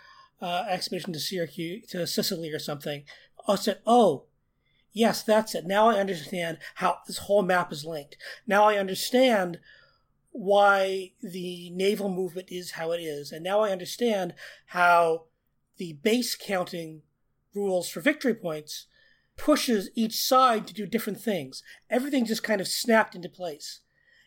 [0.42, 3.04] uh, expedition to Syracuse, to Sicily or something.
[3.48, 4.26] I said, "Oh,
[4.92, 5.66] yes, that's it.
[5.66, 8.18] Now I understand how this whole map is linked.
[8.48, 9.60] Now I understand
[10.32, 14.34] why the naval movement is how it is, and now I understand
[14.68, 15.26] how
[15.78, 17.02] the base counting
[17.54, 18.88] rules for victory points
[19.46, 21.64] pushes each side to do different things.
[21.90, 23.80] Everything just kind of snapped into place.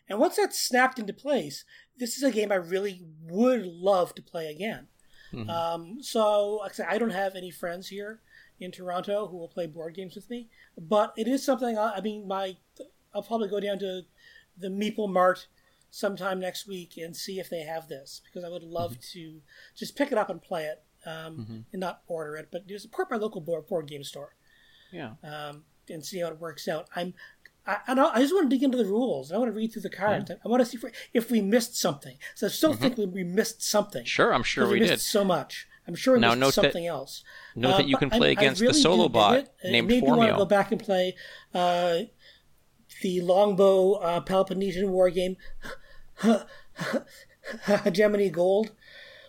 [0.09, 1.63] And once that snapped into place,
[1.97, 4.87] this is a game I really would love to play again.
[5.31, 5.49] Mhm.
[5.49, 8.21] Um, so, like I said, I don't have any friends here
[8.59, 11.77] in Toronto who will play board games with me, but it is something.
[11.77, 12.57] I, I mean, my
[13.13, 14.01] I'll probably go down to
[14.57, 15.47] the Meeple Mart
[15.91, 19.41] sometime next week and see if they have this because I would love to
[19.75, 21.63] just pick it up and play it um, Mhm.
[21.71, 24.35] and not order it, but just support my local board, board game store
[24.91, 25.11] Yeah.
[25.23, 26.87] um, and see how it works out.
[26.95, 27.13] I'm
[27.67, 29.31] I, I, I just want to dig into the rules.
[29.31, 30.29] I want to read through the cards.
[30.29, 32.17] I want to see if we, if we missed something.
[32.35, 34.05] So I still think we, we missed something.
[34.05, 34.99] Sure, I'm sure we missed did.
[35.01, 35.67] so much.
[35.87, 37.23] I'm sure we Now missed note that- something else.
[37.55, 40.27] Note Uh, that you can play against really the solo bot named Maybe want to
[40.27, 40.37] Formio.
[40.37, 41.15] go back and play
[41.55, 41.99] uh,
[43.01, 45.35] the Longbow uh, Peloponnesian War game,
[47.65, 48.71] Hegemony Gold,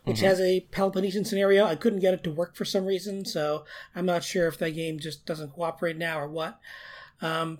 [0.06, 0.26] which Mm-hmm.
[0.26, 1.66] has a Peloponnesian scenario.
[1.66, 4.70] I couldn't get it to work for some reason, so I'm not sure if that
[4.70, 6.60] game just doesn't cooperate now or what.
[7.20, 7.58] Um,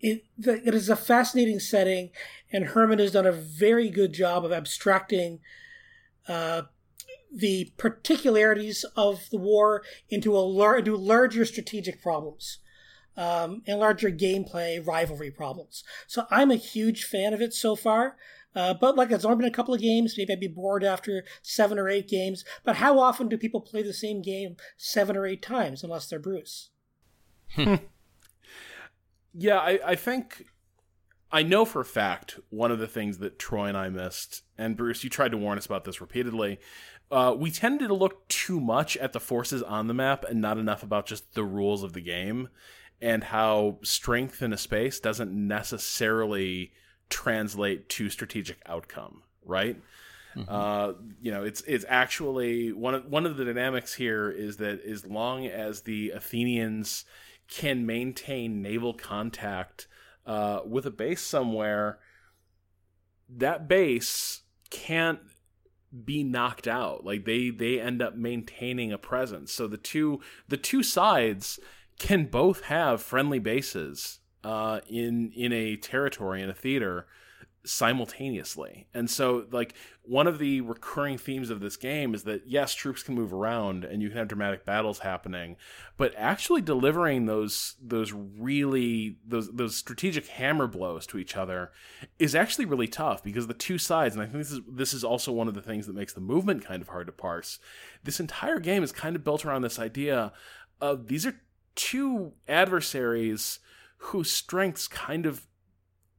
[0.00, 2.10] it, the, it is a fascinating setting,
[2.52, 5.40] and Herman has done a very good job of abstracting
[6.28, 6.62] uh,
[7.34, 12.58] the particularities of the war into a lar- into larger strategic problems
[13.16, 15.82] um, and larger gameplay rivalry problems.
[16.06, 18.16] So I'm a huge fan of it so far.
[18.56, 20.14] Uh, but like it's only been a couple of games.
[20.16, 22.44] Maybe I'd be bored after seven or eight games.
[22.64, 26.18] But how often do people play the same game seven or eight times unless they're
[26.18, 26.70] Bruce?
[29.38, 30.46] Yeah, I, I think
[31.30, 34.76] I know for a fact one of the things that Troy and I missed, and
[34.76, 36.58] Bruce, you tried to warn us about this repeatedly.
[37.10, 40.56] Uh, we tended to look too much at the forces on the map and not
[40.56, 42.48] enough about just the rules of the game
[43.00, 46.72] and how strength in a space doesn't necessarily
[47.08, 49.80] translate to strategic outcome, right?
[50.48, 54.84] Uh, you know, it's it's actually one of one of the dynamics here is that
[54.84, 57.04] as long as the Athenians
[57.48, 59.86] can maintain naval contact
[60.26, 61.98] uh, with a base somewhere,
[63.28, 65.20] that base can't
[66.04, 67.04] be knocked out.
[67.04, 69.52] Like they they end up maintaining a presence.
[69.52, 71.58] So the two the two sides
[71.98, 77.08] can both have friendly bases uh, in in a territory in a theater
[77.64, 78.86] simultaneously.
[78.94, 83.02] And so like one of the recurring themes of this game is that yes, troops
[83.02, 85.56] can move around and you can have dramatic battles happening,
[85.96, 91.72] but actually delivering those those really those those strategic hammer blows to each other
[92.20, 95.02] is actually really tough because the two sides and I think this is this is
[95.02, 97.58] also one of the things that makes the movement kind of hard to parse.
[98.04, 100.32] This entire game is kind of built around this idea
[100.80, 101.34] of these are
[101.74, 103.58] two adversaries
[103.98, 105.46] whose strengths kind of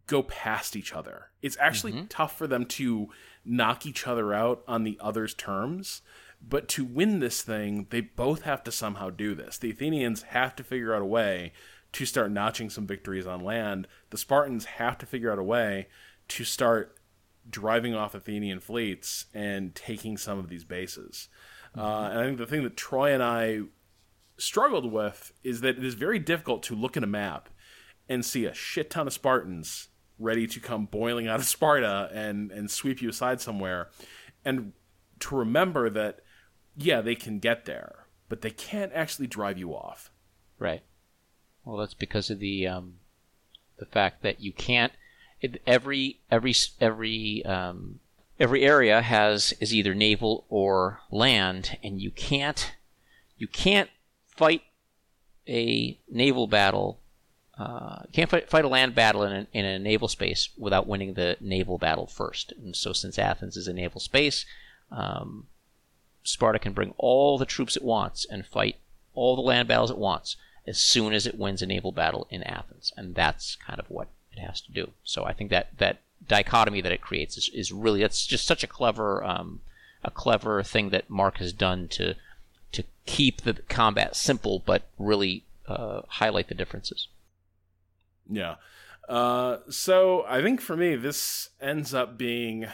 [0.08, 1.28] go past each other.
[1.42, 3.10] It's actually tough for them to
[3.46, 6.02] knock each other out on the other's terms.
[6.42, 9.58] But to win this thing, they both have to somehow do this.
[9.58, 11.52] The Athenians have to figure out a way
[11.94, 13.88] to start notching some victories on land.
[14.10, 15.88] The Spartans have to figure out a way
[16.30, 16.98] to start
[17.50, 21.28] driving off Athenian fleets and taking some of these bases.
[21.76, 23.62] Uh, and I think the thing that Troy and I
[24.38, 27.50] struggled with is that it is very difficult to look at a map
[28.10, 29.90] and see a shit ton of Spartans
[30.20, 33.90] ready to come boiling out of Sparta and and sweep you aside somewhere,
[34.44, 34.74] and
[35.20, 36.22] to remember that
[36.76, 40.12] yeah they can get there, but they can't actually drive you off.
[40.60, 40.84] Right.
[41.64, 42.96] Well, that's because of the um,
[43.78, 44.94] the fact that you can't.
[45.40, 48.00] It, every every every um,
[48.40, 52.74] every area has is either naval or land, and you can't
[53.38, 53.90] you can't
[54.26, 54.62] fight
[55.48, 57.00] a naval battle.
[57.58, 61.14] Uh, can't fight, fight a land battle in a, in a naval space without winning
[61.14, 62.52] the naval battle first.
[62.52, 64.46] And so, since Athens is a naval space,
[64.92, 65.48] um,
[66.24, 68.76] Sparta can bring all the troops it wants and fight
[69.16, 70.38] all the land battles it wants
[70.68, 74.10] as soon as it wins a naval battle in Athens, and that's kind of what
[74.32, 74.92] it has to do.
[75.04, 78.64] So I think that that dichotomy that it creates is, is really that's just such
[78.64, 79.62] a clever um,
[80.04, 82.16] a clever thing that Mark has done to
[82.74, 87.08] to keep the combat simple but really uh, highlight the differences.
[88.30, 88.56] Yeah.
[89.08, 92.68] Uh, so I think for me, this ends up being,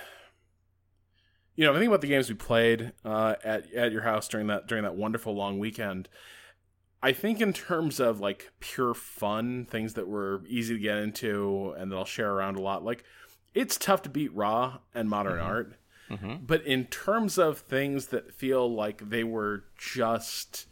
[1.55, 4.47] you know, I think about the games we played uh, at at your house during
[4.47, 6.09] that during that wonderful long weekend.
[7.03, 11.75] I think in terms of like pure fun, things that were easy to get into
[11.77, 13.03] and that I'll share around a lot, like
[13.53, 15.45] it's tough to beat Ra and Modern Mm-hmm.
[15.45, 15.73] Art.
[16.45, 20.67] But in terms of things that feel like they were just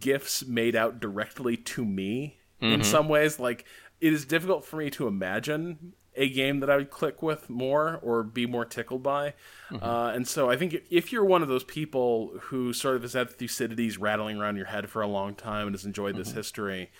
[0.00, 3.64] gifts made out directly to me in some ways, like
[4.00, 7.98] it is difficult for me to imagine a game that I would click with more
[8.02, 9.34] or be more tickled by.
[9.70, 13.12] Uh, and so I think if you're one of those people who sort of has
[13.12, 16.90] had Thucydides rattling around your head for a long time and has enjoyed this history,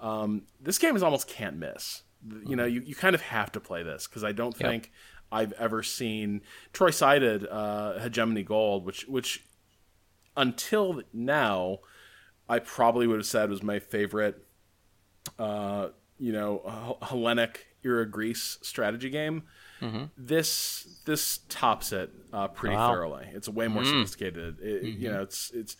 [0.00, 2.02] um, this game is almost can't miss.
[2.46, 4.68] You know, you, you kind of have to play this because I don't Yep.
[4.70, 4.92] think
[5.30, 6.40] I've ever seen
[6.72, 9.44] Troy cited uh, Hegemony Gold, which which
[10.36, 11.78] until now
[12.48, 14.44] I probably would have said was my favorite
[15.38, 19.42] uh, you know, Hellenic era Greece strategy game.
[20.16, 22.90] This this tops it uh, pretty Wow.
[22.94, 23.26] thoroughly.
[23.34, 24.58] It's way more sophisticated.
[24.60, 25.76] It, You know, it's it's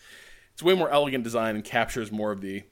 [0.52, 2.64] it's way more elegant design and captures more of the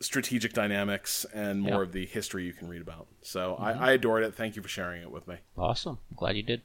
[0.00, 1.82] strategic dynamics and more Yeah.
[1.82, 3.08] of the history you can read about.
[3.20, 4.34] So I, I adored it.
[4.34, 5.36] Thank you for sharing it with me.
[5.58, 5.98] Awesome.
[6.10, 6.62] I'm glad you did.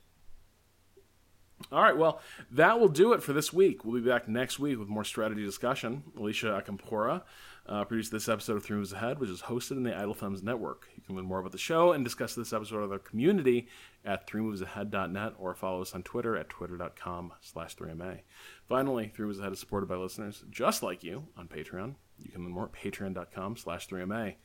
[1.72, 3.84] All right, well, that will do it for this week.
[3.84, 6.04] We'll be back next week with more strategy discussion.
[6.18, 7.24] Alicia Acampora
[7.68, 10.44] uh, produced this episode of Three Moves Ahead, which is hosted in the Idle Thumbs
[10.44, 10.88] Network.
[10.96, 13.68] You can learn more about the show and discuss this episode with our community
[14.04, 18.20] at threemovesahead.net or follow us on Twitter at twitter.com slash 3MA.
[18.68, 21.96] Finally, Three Moves Ahead is supported by listeners just like you on Patreon.
[22.20, 24.36] You can learn more at patreon.com slash 3MA.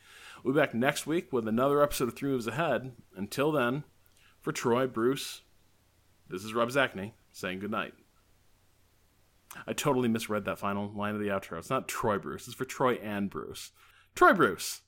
[0.42, 2.92] We'll be back next week with another episode of Three Moves Ahead.
[3.14, 3.84] Until then,
[4.40, 5.42] for Troy, Bruce,
[6.28, 7.92] this is Rob Zacny saying goodnight.
[9.66, 11.58] I totally misread that final line of the outro.
[11.58, 12.46] It's not Troy Bruce.
[12.46, 13.72] It's for Troy and Bruce.
[14.14, 14.82] Troy Bruce.